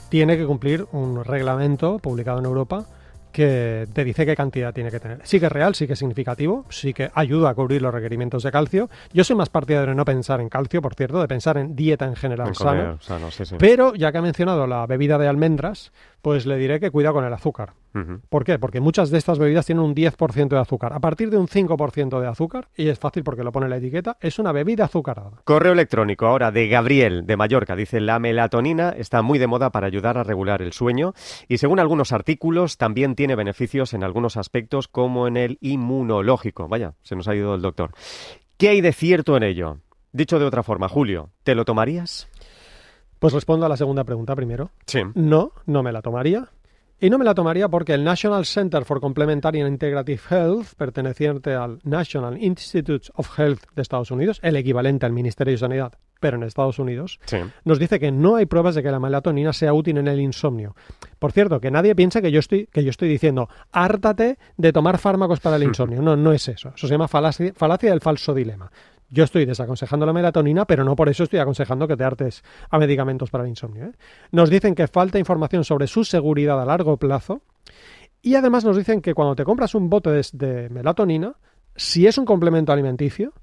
tiene 0.09 0.37
que 0.37 0.45
cumplir 0.45 0.85
un 0.91 1.23
reglamento 1.23 1.99
publicado 1.99 2.39
en 2.39 2.45
Europa 2.45 2.85
que 3.31 3.87
te 3.93 4.03
dice 4.03 4.25
qué 4.25 4.35
cantidad 4.35 4.73
tiene 4.73 4.91
que 4.91 4.99
tener. 4.99 5.19
Sí 5.23 5.39
que 5.39 5.47
es 5.47 5.51
real, 5.51 5.75
sí 5.75 5.87
que 5.87 5.93
es 5.93 5.99
significativo, 5.99 6.65
sí 6.69 6.93
que 6.93 7.11
ayuda 7.13 7.49
a 7.49 7.55
cubrir 7.55 7.81
los 7.81 7.93
requerimientos 7.93 8.43
de 8.43 8.51
calcio. 8.51 8.89
Yo 9.13 9.23
soy 9.23 9.35
más 9.35 9.49
partidario 9.49 9.89
de 9.89 9.95
no 9.95 10.05
pensar 10.05 10.41
en 10.41 10.49
calcio, 10.49 10.81
por 10.81 10.95
cierto, 10.95 11.21
de 11.21 11.27
pensar 11.27 11.57
en 11.57 11.75
dieta 11.75 12.05
en 12.05 12.15
general 12.15 12.55
sana. 12.55 12.97
Pero 13.57 13.95
ya 13.95 14.11
que 14.11 14.17
ha 14.17 14.21
mencionado 14.21 14.67
la 14.67 14.85
bebida 14.87 15.17
de 15.17 15.27
almendras, 15.27 15.91
pues 16.21 16.45
le 16.45 16.57
diré 16.57 16.79
que 16.79 16.91
cuida 16.91 17.11
con 17.11 17.25
el 17.25 17.33
azúcar. 17.33 17.73
¿Por 18.29 18.43
qué? 18.43 18.59
Porque 18.59 18.79
muchas 18.79 19.09
de 19.09 19.17
estas 19.17 19.39
bebidas 19.39 19.65
tienen 19.65 19.83
un 19.83 19.95
10% 19.95 20.49
de 20.49 20.59
azúcar. 20.59 20.93
A 20.93 20.99
partir 20.99 21.29
de 21.29 21.37
un 21.37 21.47
5% 21.47 22.19
de 22.19 22.27
azúcar, 22.27 22.69
y 22.75 22.89
es 22.89 22.99
fácil 22.99 23.23
porque 23.23 23.43
lo 23.43 23.51
pone 23.51 23.65
en 23.65 23.71
la 23.71 23.77
etiqueta, 23.77 24.17
es 24.19 24.39
una 24.39 24.51
bebida 24.51 24.85
azucarada. 24.85 25.41
Correo 25.43 25.73
electrónico 25.73 26.27
ahora 26.27 26.51
de 26.51 26.67
Gabriel 26.67 27.25
de 27.25 27.37
Mallorca. 27.37 27.75
Dice, 27.75 27.99
la 27.99 28.19
melatonina 28.19 28.89
está 28.89 29.21
muy 29.21 29.39
de 29.39 29.47
moda 29.47 29.71
para 29.71 29.87
ayudar 29.87 30.17
a 30.17 30.23
regular 30.23 30.61
el 30.61 30.73
sueño 30.73 31.13
y 31.47 31.57
según 31.57 31.79
algunos 31.79 32.11
artículos 32.11 32.77
también 32.77 33.15
tiene 33.15 33.35
beneficios 33.35 33.93
en 33.93 34.03
algunos 34.03 34.37
aspectos 34.37 34.87
como 34.87 35.27
en 35.27 35.37
el 35.37 35.57
inmunológico. 35.61 36.67
Vaya, 36.67 36.93
se 37.03 37.15
nos 37.15 37.27
ha 37.27 37.35
ido 37.35 37.55
el 37.55 37.61
doctor. 37.61 37.91
¿Qué 38.57 38.69
hay 38.69 38.81
de 38.81 38.93
cierto 38.93 39.37
en 39.37 39.43
ello? 39.43 39.77
Dicho 40.11 40.39
de 40.39 40.45
otra 40.45 40.63
forma, 40.63 40.89
Julio, 40.89 41.29
¿te 41.43 41.53
lo 41.53 41.65
tomarías? 41.65 42.27
Pues 43.19 43.33
respondo 43.33 43.65
a 43.65 43.69
la 43.69 43.77
segunda 43.77 44.03
pregunta 44.03 44.35
primero. 44.35 44.71
Sí. 44.85 45.01
No, 45.15 45.51
no 45.65 45.83
me 45.83 45.91
la 45.91 46.01
tomaría. 46.01 46.49
Y 46.99 47.11
no 47.11 47.19
me 47.19 47.25
la 47.25 47.35
tomaría 47.35 47.69
porque 47.69 47.93
el 47.93 48.03
National 48.03 48.43
Center 48.43 48.83
for 48.83 48.99
Complementary 48.99 49.61
and 49.61 49.69
Integrative 49.69 50.19
Health, 50.31 50.73
perteneciente 50.77 51.53
al 51.53 51.77
National 51.83 52.41
Institute 52.41 53.11
of 53.13 53.37
Health 53.37 53.65
de 53.75 53.83
Estados 53.83 54.09
Unidos, 54.09 54.39
el 54.41 54.55
equivalente 54.55 55.05
al 55.05 55.11
Ministerio 55.11 55.51
de 55.51 55.59
Sanidad, 55.59 55.93
pero 56.19 56.37
en 56.37 56.43
Estados 56.43 56.79
Unidos, 56.79 57.19
nos 57.63 57.77
dice 57.77 57.99
que 57.99 58.11
no 58.11 58.37
hay 58.37 58.47
pruebas 58.47 58.73
de 58.73 58.81
que 58.81 58.89
la 58.89 58.99
melatonina 58.99 59.53
sea 59.53 59.73
útil 59.73 59.99
en 59.99 60.07
el 60.07 60.19
insomnio. 60.19 60.75
Por 61.19 61.33
cierto, 61.33 61.61
que 61.61 61.69
nadie 61.69 61.93
piense 61.93 62.19
que 62.19 62.31
yo 62.31 62.39
estoy, 62.39 62.65
que 62.65 62.83
yo 62.83 62.89
estoy 62.89 63.09
diciendo, 63.09 63.47
hártate 63.71 64.39
de 64.57 64.73
tomar 64.73 64.97
fármacos 64.97 65.39
para 65.39 65.57
el 65.57 65.63
insomnio. 65.63 66.01
No, 66.01 66.15
no 66.15 66.33
es 66.33 66.47
eso. 66.47 66.69
Eso 66.75 66.87
se 66.87 66.93
llama 66.95 67.07
falacia 67.07 67.91
del 67.91 68.01
falso 68.01 68.33
dilema. 68.33 68.71
Yo 69.09 69.23
estoy 69.23 69.45
desaconsejando 69.45 70.05
la 70.05 70.13
melatonina, 70.13 70.65
pero 70.65 70.83
no 70.83 70.95
por 70.95 71.09
eso 71.09 71.23
estoy 71.23 71.39
aconsejando 71.39 71.87
que 71.87 71.95
te 71.95 72.03
hartes 72.03 72.43
a 72.69 72.77
medicamentos 72.77 73.29
para 73.29 73.43
el 73.43 73.49
insomnio. 73.49 73.85
¿eh? 73.85 73.91
Nos 74.31 74.49
dicen 74.49 74.75
que 74.75 74.87
falta 74.87 75.17
información 75.17 75.63
sobre 75.63 75.87
su 75.87 76.03
seguridad 76.03 76.61
a 76.61 76.65
largo 76.65 76.97
plazo 76.97 77.41
y 78.21 78.35
además 78.35 78.65
nos 78.65 78.75
dicen 78.75 79.01
que 79.01 79.13
cuando 79.13 79.35
te 79.35 79.45
compras 79.45 79.75
un 79.75 79.89
bote 79.89 80.09
de 80.09 80.69
melatonina, 80.69 81.35
si 81.75 82.07
es 82.07 82.17
un 82.17 82.25
complemento 82.25 82.73
alimenticio, 82.73 83.33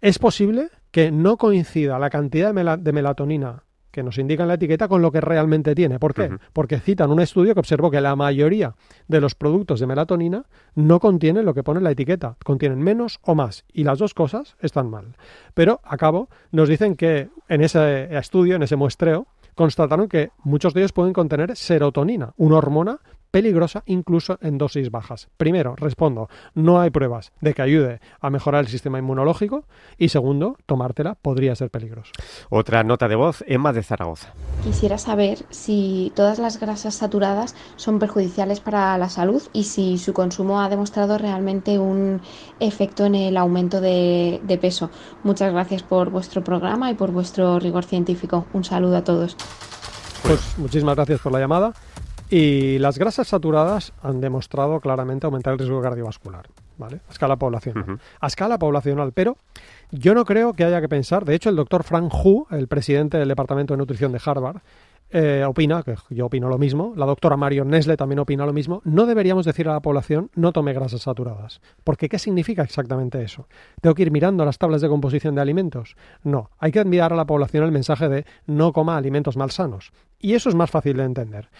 es 0.00 0.18
posible 0.18 0.68
que 0.90 1.10
no 1.10 1.36
coincida 1.36 1.98
la 1.98 2.10
cantidad 2.10 2.52
de, 2.52 2.92
melatonina 2.92 3.62
que 3.96 4.02
nos 4.02 4.18
indica 4.18 4.42
en 4.42 4.48
la 4.48 4.54
etiqueta 4.56 4.88
con 4.88 5.00
lo 5.00 5.10
que 5.10 5.22
realmente 5.22 5.74
tiene. 5.74 5.98
¿Por 5.98 6.12
qué? 6.12 6.28
Porque 6.52 6.80
citan 6.80 7.10
un 7.10 7.18
estudio 7.18 7.54
que 7.54 7.60
observó 7.60 7.90
que 7.90 8.02
la 8.02 8.14
mayoría 8.14 8.74
de 9.08 9.22
los 9.22 9.34
productos 9.34 9.80
de 9.80 9.86
melatonina 9.86 10.44
no 10.74 11.00
contienen 11.00 11.46
lo 11.46 11.54
que 11.54 11.62
pone 11.62 11.78
en 11.78 11.84
la 11.84 11.92
etiqueta, 11.92 12.36
contienen 12.44 12.78
menos 12.78 13.20
o 13.22 13.34
más, 13.34 13.64
y 13.72 13.84
las 13.84 13.98
dos 13.98 14.12
cosas 14.12 14.54
están 14.60 14.90
mal. 14.90 15.16
Pero 15.54 15.80
a 15.82 15.96
cabo 15.96 16.28
nos 16.52 16.68
dicen 16.68 16.94
que 16.94 17.30
en 17.48 17.62
ese 17.62 18.14
estudio, 18.14 18.56
en 18.56 18.64
ese 18.64 18.76
muestreo, 18.76 19.28
constataron 19.54 20.10
que 20.10 20.28
muchos 20.44 20.74
de 20.74 20.80
ellos 20.80 20.92
pueden 20.92 21.14
contener 21.14 21.56
serotonina, 21.56 22.34
una 22.36 22.58
hormona 22.58 23.00
peligrosa 23.30 23.82
incluso 23.86 24.38
en 24.40 24.58
dosis 24.58 24.90
bajas. 24.90 25.28
Primero, 25.36 25.76
respondo, 25.76 26.28
no 26.54 26.80
hay 26.80 26.90
pruebas 26.90 27.32
de 27.40 27.54
que 27.54 27.62
ayude 27.62 28.00
a 28.20 28.30
mejorar 28.30 28.62
el 28.62 28.68
sistema 28.68 28.98
inmunológico 28.98 29.64
y 29.98 30.08
segundo, 30.08 30.56
tomártela 30.66 31.14
podría 31.14 31.54
ser 31.54 31.70
peligroso. 31.70 32.12
Otra 32.50 32.82
nota 32.84 33.08
de 33.08 33.16
voz, 33.16 33.44
Emma 33.46 33.72
de 33.72 33.82
Zaragoza. 33.82 34.32
Quisiera 34.62 34.98
saber 34.98 35.38
si 35.50 36.12
todas 36.14 36.38
las 36.38 36.58
grasas 36.58 36.94
saturadas 36.94 37.54
son 37.76 37.98
perjudiciales 37.98 38.60
para 38.60 38.96
la 38.98 39.08
salud 39.08 39.42
y 39.52 39.64
si 39.64 39.98
su 39.98 40.12
consumo 40.12 40.60
ha 40.60 40.68
demostrado 40.68 41.18
realmente 41.18 41.78
un 41.78 42.20
efecto 42.60 43.04
en 43.04 43.14
el 43.14 43.36
aumento 43.36 43.80
de, 43.80 44.40
de 44.44 44.58
peso. 44.58 44.90
Muchas 45.22 45.52
gracias 45.52 45.82
por 45.82 46.10
vuestro 46.10 46.42
programa 46.42 46.90
y 46.90 46.94
por 46.94 47.10
vuestro 47.10 47.58
rigor 47.58 47.84
científico. 47.84 48.46
Un 48.52 48.64
saludo 48.64 48.96
a 48.96 49.04
todos. 49.04 49.36
Pues 50.22 50.58
muchísimas 50.58 50.96
gracias 50.96 51.20
por 51.20 51.32
la 51.32 51.38
llamada. 51.38 51.72
Y 52.28 52.78
las 52.78 52.98
grasas 52.98 53.28
saturadas 53.28 53.92
han 54.02 54.20
demostrado 54.20 54.80
claramente 54.80 55.26
aumentar 55.26 55.52
el 55.52 55.58
riesgo 55.60 55.80
cardiovascular, 55.80 56.48
¿vale? 56.76 57.00
A 57.08 57.12
escala 57.12 57.36
poblacional. 57.36 58.00
A 58.20 58.26
escala 58.26 58.58
poblacional, 58.58 59.12
pero 59.12 59.36
yo 59.92 60.14
no 60.14 60.24
creo 60.24 60.52
que 60.52 60.64
haya 60.64 60.80
que 60.80 60.88
pensar, 60.88 61.24
de 61.24 61.34
hecho 61.34 61.50
el 61.50 61.56
doctor 61.56 61.84
Frank 61.84 62.12
Hu, 62.12 62.46
el 62.50 62.66
presidente 62.66 63.18
del 63.18 63.28
Departamento 63.28 63.74
de 63.74 63.78
Nutrición 63.78 64.10
de 64.10 64.20
Harvard, 64.24 64.60
eh, 65.10 65.44
opina, 65.46 65.84
que 65.84 65.94
yo 66.10 66.26
opino 66.26 66.48
lo 66.48 66.58
mismo, 66.58 66.92
la 66.96 67.06
doctora 67.06 67.36
Marion 67.36 67.68
Nesle 67.68 67.96
también 67.96 68.18
opina 68.18 68.44
lo 68.44 68.52
mismo, 68.52 68.82
no 68.84 69.06
deberíamos 69.06 69.46
decir 69.46 69.68
a 69.68 69.72
la 69.72 69.80
población 69.80 70.30
no 70.34 70.52
tome 70.52 70.72
grasas 70.72 71.02
saturadas. 71.02 71.60
Porque 71.84 72.08
¿qué 72.08 72.18
significa 72.18 72.62
exactamente 72.62 73.22
eso? 73.22 73.46
¿Tengo 73.80 73.94
que 73.94 74.02
ir 74.02 74.10
mirando 74.10 74.44
las 74.44 74.58
tablas 74.58 74.80
de 74.80 74.88
composición 74.88 75.36
de 75.36 75.42
alimentos? 75.42 75.96
No, 76.24 76.50
hay 76.58 76.72
que 76.72 76.80
enviar 76.80 77.12
a 77.12 77.16
la 77.16 77.24
población 77.24 77.62
el 77.62 77.70
mensaje 77.70 78.08
de 78.08 78.26
no 78.46 78.72
coma 78.72 78.96
alimentos 78.96 79.36
malsanos. 79.36 79.92
Y 80.18 80.34
eso 80.34 80.48
es 80.48 80.56
más 80.56 80.70
fácil 80.70 80.96
de 80.96 81.04
entender. 81.04 81.50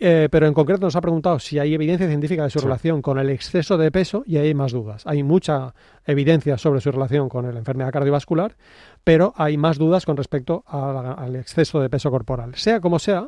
Eh, 0.00 0.28
pero 0.30 0.46
en 0.46 0.54
concreto 0.54 0.86
nos 0.86 0.94
ha 0.94 1.00
preguntado 1.00 1.40
si 1.40 1.58
hay 1.58 1.74
evidencia 1.74 2.06
científica 2.06 2.44
de 2.44 2.50
su 2.50 2.60
relación 2.60 3.02
con 3.02 3.18
el 3.18 3.30
exceso 3.30 3.76
de 3.76 3.90
peso 3.90 4.22
y 4.26 4.36
hay 4.36 4.54
más 4.54 4.72
dudas. 4.72 5.04
Hay 5.06 5.24
mucha 5.24 5.74
evidencia 6.06 6.56
sobre 6.56 6.80
su 6.80 6.92
relación 6.92 7.28
con 7.28 7.52
la 7.52 7.58
enfermedad 7.58 7.92
cardiovascular, 7.92 8.56
pero 9.02 9.34
hay 9.36 9.56
más 9.56 9.76
dudas 9.76 10.06
con 10.06 10.16
respecto 10.16 10.62
al 10.66 11.34
exceso 11.34 11.80
de 11.80 11.90
peso 11.90 12.10
corporal. 12.10 12.54
Sea 12.54 12.80
como 12.80 13.00
sea, 13.00 13.26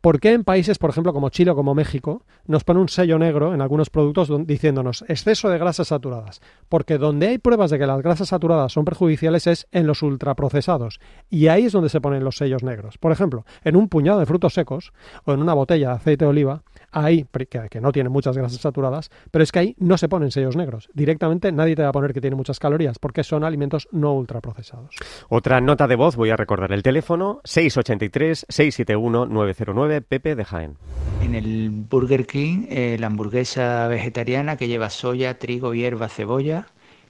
¿Por 0.00 0.18
qué 0.18 0.32
en 0.32 0.44
países, 0.44 0.78
por 0.78 0.88
ejemplo, 0.88 1.12
como 1.12 1.28
Chile 1.28 1.50
o 1.50 1.54
como 1.54 1.74
México, 1.74 2.24
nos 2.46 2.64
pone 2.64 2.80
un 2.80 2.88
sello 2.88 3.18
negro 3.18 3.52
en 3.52 3.60
algunos 3.60 3.90
productos 3.90 4.30
diciéndonos 4.46 5.04
exceso 5.08 5.50
de 5.50 5.58
grasas 5.58 5.88
saturadas? 5.88 6.40
Porque 6.70 6.96
donde 6.96 7.28
hay 7.28 7.36
pruebas 7.36 7.70
de 7.70 7.78
que 7.78 7.86
las 7.86 8.00
grasas 8.00 8.28
saturadas 8.28 8.72
son 8.72 8.86
perjudiciales 8.86 9.46
es 9.46 9.68
en 9.72 9.86
los 9.86 10.02
ultraprocesados. 10.02 11.00
Y 11.28 11.48
ahí 11.48 11.66
es 11.66 11.72
donde 11.72 11.90
se 11.90 12.00
ponen 12.00 12.24
los 12.24 12.36
sellos 12.36 12.62
negros. 12.62 12.96
Por 12.96 13.12
ejemplo, 13.12 13.44
en 13.62 13.76
un 13.76 13.90
puñado 13.90 14.20
de 14.20 14.24
frutos 14.24 14.54
secos 14.54 14.94
o 15.26 15.34
en 15.34 15.42
una 15.42 15.52
botella 15.52 15.88
de 15.88 15.94
aceite 15.96 16.24
de 16.24 16.30
oliva, 16.30 16.62
ahí, 16.92 17.26
que, 17.70 17.80
no 17.80 17.92
tiene 17.92 18.08
muchas 18.08 18.36
grasas 18.36 18.60
saturadas, 18.60 19.10
pero 19.30 19.42
es 19.42 19.52
que 19.52 19.58
ahí 19.58 19.76
no 19.78 19.98
se 19.98 20.08
ponen 20.08 20.30
sellos 20.30 20.56
negros. 20.56 20.88
Directamente 20.94 21.52
nadie 21.52 21.76
te 21.76 21.82
va 21.82 21.88
a 21.88 21.92
poner 21.92 22.12
que 22.12 22.20
tiene 22.20 22.36
muchas 22.36 22.58
calorías 22.58 22.98
porque 22.98 23.24
son 23.24 23.44
alimentos 23.44 23.88
no 23.92 24.14
ultraprocesados. 24.14 24.94
Otra 25.28 25.60
nota 25.60 25.86
de 25.86 25.96
voz, 25.96 26.16
voy 26.16 26.30
a 26.30 26.36
recordar 26.36 26.72
el 26.72 26.82
teléfono 26.82 27.40
683 27.44 28.46
671 28.48 29.26
909 29.26 30.02
Pepe 30.02 30.34
de 30.34 30.44
Jaén. 30.44 30.76
En 31.22 31.34
el 31.34 31.70
Burger 31.70 32.26
King, 32.26 32.66
eh, 32.68 32.96
la 32.98 33.06
hamburguesa 33.08 33.86
vegetariana 33.88 34.56
que 34.56 34.68
lleva 34.68 34.90
soya, 34.90 35.38
trigo, 35.38 35.74
hierba, 35.74 36.08
cebolla. 36.08 36.66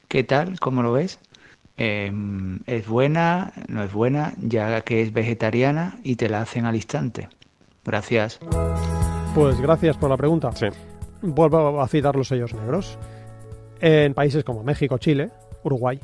¿Qué 0.09 0.25
tal? 0.25 0.59
¿Cómo 0.59 0.83
lo 0.83 0.93
ves? 0.93 1.21
Em, 1.77 2.61
¿Es 2.67 2.87
buena? 2.87 3.53
¿No 3.69 3.83
es 3.83 3.93
buena? 3.93 4.35
Ya 4.39 4.83
que 4.83 5.01
es 5.01 5.13
vegetariana 5.13 5.99
y 6.03 6.17
te 6.17 6.29
la 6.29 6.43
hacen 6.43 6.67
al 6.67 6.77
instante. 6.77 7.29
Gracias. 7.85 8.39
Pues 9.35 9.61
gracias 9.61 9.97
por 9.97 10.11
la 10.11 10.17
pregunta. 10.17 10.51
Sí. 10.53 10.67
Vuelvo 11.23 11.81
a 11.81 11.87
citar 11.87 12.17
los 12.17 12.27
sellos 12.27 12.53
negros. 12.53 12.99
En 13.81 14.13
países 14.13 14.43
como 14.43 14.65
México, 14.65 14.99
Chile, 14.99 15.31
Uruguay, 15.63 16.01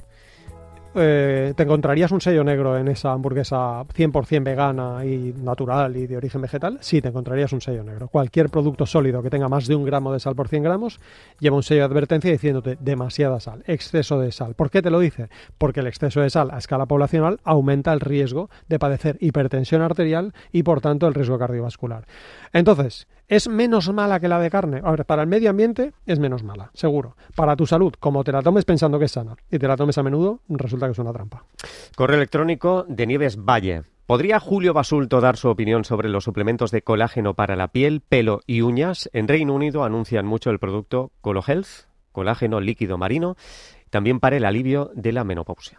eh, 0.98 1.52
te 1.54 1.64
encontrarías 1.64 2.10
un 2.10 2.22
sello 2.22 2.42
negro 2.42 2.78
en 2.78 2.88
esa 2.88 3.12
hamburguesa 3.12 3.84
100% 3.84 4.42
vegana 4.42 5.04
y 5.04 5.34
natural 5.36 5.94
y 5.94 6.06
de 6.06 6.16
origen 6.16 6.40
vegetal, 6.40 6.78
sí, 6.80 7.02
te 7.02 7.08
encontrarías 7.08 7.52
un 7.52 7.60
sello 7.60 7.84
negro. 7.84 8.08
Cualquier 8.08 8.48
producto 8.48 8.86
sólido 8.86 9.22
que 9.22 9.28
tenga 9.28 9.46
más 9.46 9.66
de 9.66 9.74
un 9.74 9.84
gramo 9.84 10.10
de 10.10 10.20
sal 10.20 10.34
por 10.34 10.48
100 10.48 10.62
gramos 10.62 10.98
lleva 11.38 11.56
un 11.56 11.62
sello 11.62 11.80
de 11.80 11.86
advertencia 11.86 12.30
diciéndote 12.30 12.78
demasiada 12.80 13.40
sal, 13.40 13.62
exceso 13.66 14.18
de 14.18 14.32
sal. 14.32 14.54
¿Por 14.54 14.70
qué 14.70 14.80
te 14.80 14.88
lo 14.88 14.98
dice? 14.98 15.28
Porque 15.58 15.80
el 15.80 15.86
exceso 15.86 16.22
de 16.22 16.30
sal 16.30 16.48
a 16.50 16.56
escala 16.56 16.86
poblacional 16.86 17.40
aumenta 17.44 17.92
el 17.92 18.00
riesgo 18.00 18.48
de 18.68 18.78
padecer 18.78 19.18
hipertensión 19.20 19.82
arterial 19.82 20.32
y 20.50 20.62
por 20.62 20.80
tanto 20.80 21.06
el 21.06 21.12
riesgo 21.12 21.38
cardiovascular. 21.38 22.06
Entonces, 22.54 23.06
¿Es 23.28 23.48
menos 23.48 23.92
mala 23.92 24.20
que 24.20 24.28
la 24.28 24.38
de 24.38 24.50
carne? 24.50 24.80
A 24.84 24.90
ver, 24.92 25.04
para 25.04 25.22
el 25.22 25.28
medio 25.28 25.50
ambiente 25.50 25.92
es 26.06 26.20
menos 26.20 26.44
mala, 26.44 26.70
seguro. 26.74 27.16
Para 27.34 27.56
tu 27.56 27.66
salud, 27.66 27.92
como 27.98 28.22
te 28.22 28.30
la 28.30 28.40
tomes 28.40 28.64
pensando 28.64 29.00
que 29.00 29.06
es 29.06 29.12
sana 29.12 29.36
y 29.50 29.58
te 29.58 29.66
la 29.66 29.76
tomes 29.76 29.98
a 29.98 30.04
menudo, 30.04 30.42
resulta 30.48 30.86
que 30.86 30.92
es 30.92 30.98
una 31.00 31.12
trampa. 31.12 31.44
Correo 31.96 32.18
electrónico 32.18 32.84
de 32.88 33.04
Nieves 33.04 33.36
Valle. 33.36 33.82
¿Podría 34.06 34.38
Julio 34.38 34.72
Basulto 34.72 35.20
dar 35.20 35.36
su 35.36 35.48
opinión 35.48 35.84
sobre 35.84 36.08
los 36.08 36.22
suplementos 36.22 36.70
de 36.70 36.82
colágeno 36.82 37.34
para 37.34 37.56
la 37.56 37.66
piel, 37.66 38.00
pelo 38.00 38.42
y 38.46 38.60
uñas? 38.60 39.10
En 39.12 39.26
Reino 39.26 39.54
Unido 39.54 39.82
anuncian 39.82 40.24
mucho 40.24 40.50
el 40.50 40.60
producto 40.60 41.10
ColoHealth, 41.20 41.88
colágeno 42.12 42.60
líquido 42.60 42.96
marino, 42.96 43.34
también 43.90 44.20
para 44.20 44.36
el 44.36 44.44
alivio 44.44 44.92
de 44.94 45.10
la 45.10 45.24
menopausia. 45.24 45.78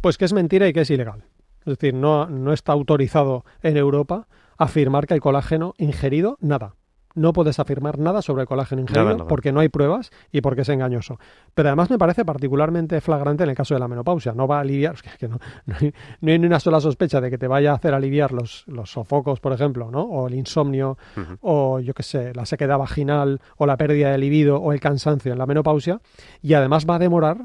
Pues 0.00 0.18
que 0.18 0.24
es 0.24 0.32
mentira 0.32 0.66
y 0.66 0.72
que 0.72 0.80
es 0.80 0.90
ilegal. 0.90 1.26
Es 1.60 1.78
decir, 1.78 1.94
no, 1.94 2.26
no 2.26 2.52
está 2.52 2.72
autorizado 2.72 3.44
en 3.62 3.76
Europa 3.76 4.26
afirmar 4.56 5.06
que 5.06 5.14
el 5.14 5.20
colágeno 5.20 5.74
ingerido, 5.78 6.36
nada, 6.40 6.74
no 7.18 7.32
puedes 7.32 7.58
afirmar 7.58 7.98
nada 7.98 8.22
sobre 8.22 8.42
el 8.42 8.48
colágeno 8.48 8.82
ingerido 8.82 9.26
porque 9.26 9.52
no 9.52 9.60
hay 9.60 9.68
pruebas 9.68 10.10
y 10.32 10.40
porque 10.40 10.62
es 10.62 10.68
engañoso. 10.68 11.18
Pero 11.54 11.68
además 11.68 11.90
me 11.90 11.98
parece 11.98 12.24
particularmente 12.24 13.00
flagrante 13.00 13.44
en 13.44 13.50
el 13.50 13.56
caso 13.56 13.74
de 13.74 13.80
la 13.80 13.88
menopausia. 13.88 14.32
No 14.32 14.46
va 14.46 14.58
a 14.58 14.60
aliviar, 14.60 14.96
que 15.18 15.28
no, 15.28 15.38
hay, 15.80 15.92
ni 16.20 16.34
una 16.36 16.60
sola 16.60 16.80
sospecha 16.80 17.20
de 17.20 17.30
que 17.30 17.38
te 17.38 17.48
vaya 17.48 17.72
a 17.72 17.74
hacer 17.74 17.94
aliviar 17.94 18.32
los, 18.32 18.64
los 18.66 18.90
sofocos, 18.90 19.40
por 19.40 19.52
ejemplo, 19.52 19.90
¿no? 19.90 20.02
o 20.02 20.28
el 20.28 20.34
insomnio, 20.34 20.96
o 21.40 21.80
yo 21.80 21.94
qué 21.94 22.02
sé, 22.02 22.32
la 22.34 22.46
sequedad 22.46 22.78
vaginal, 22.78 23.40
o 23.56 23.66
la 23.66 23.76
pérdida 23.76 24.10
de 24.10 24.18
libido, 24.18 24.58
o 24.58 24.72
el 24.72 24.80
cansancio 24.80 25.32
en 25.32 25.38
la 25.38 25.46
menopausia. 25.46 26.00
Y 26.42 26.54
además 26.54 26.86
va 26.88 26.96
a 26.96 26.98
demorar 26.98 27.38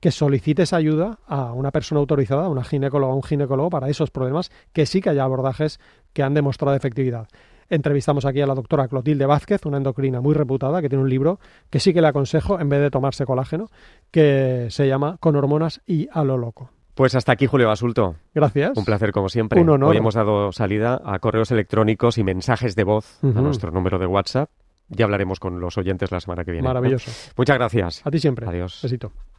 que 0.00 0.10
solicites 0.10 0.72
ayuda 0.72 1.18
a 1.26 1.52
una 1.52 1.70
persona 1.70 2.00
autorizada, 2.00 2.44
a 2.44 2.48
una 2.48 2.64
ginecóloga 2.64 3.12
o 3.12 3.16
un 3.16 3.22
ginecólogo 3.22 3.70
para 3.70 3.88
esos 3.88 4.10
problemas, 4.10 4.50
que 4.72 4.86
sí 4.86 5.00
que 5.00 5.10
haya 5.10 5.24
abordajes 5.24 5.80
que 6.12 6.22
han 6.22 6.34
demostrado 6.34 6.76
efectividad. 6.76 7.28
Entrevistamos 7.68 8.24
aquí 8.24 8.40
a 8.40 8.46
la 8.46 8.54
doctora 8.54 8.88
Clotilde 8.88 9.26
Vázquez, 9.26 9.66
una 9.66 9.76
endocrina 9.76 10.20
muy 10.20 10.34
reputada, 10.34 10.80
que 10.80 10.88
tiene 10.88 11.02
un 11.02 11.10
libro 11.10 11.38
que 11.70 11.80
sí 11.80 11.92
que 11.92 12.00
le 12.00 12.08
aconsejo, 12.08 12.60
en 12.60 12.68
vez 12.68 12.80
de 12.80 12.90
tomarse 12.90 13.24
colágeno, 13.24 13.68
que 14.10 14.66
se 14.70 14.86
llama 14.88 15.16
Con 15.20 15.36
hormonas 15.36 15.80
y 15.86 16.08
a 16.12 16.24
lo 16.24 16.36
loco. 16.36 16.70
Pues 16.94 17.14
hasta 17.14 17.32
aquí, 17.32 17.46
Julio 17.46 17.68
Basulto. 17.68 18.16
Gracias. 18.34 18.76
Un 18.76 18.86
placer, 18.86 19.12
como 19.12 19.28
siempre. 19.28 19.60
Un 19.60 19.68
honor. 19.68 19.90
Hoy 19.90 19.98
hemos 19.98 20.14
dado 20.14 20.50
salida 20.50 21.00
a 21.04 21.18
correos 21.18 21.50
electrónicos 21.50 22.16
y 22.16 22.24
mensajes 22.24 22.74
de 22.74 22.84
voz 22.84 23.18
a 23.22 23.26
nuestro 23.42 23.70
número 23.70 23.98
de 23.98 24.06
WhatsApp. 24.06 24.48
Ya 24.88 25.04
hablaremos 25.04 25.38
con 25.38 25.60
los 25.60 25.76
oyentes 25.76 26.10
la 26.10 26.20
semana 26.20 26.44
que 26.44 26.52
viene. 26.52 26.66
Maravilloso. 26.66 27.10
Muchas 27.36 27.56
gracias. 27.56 28.06
A 28.06 28.10
ti 28.10 28.18
siempre. 28.18 28.46
Adiós. 28.46 28.80
Besito. 28.82 29.12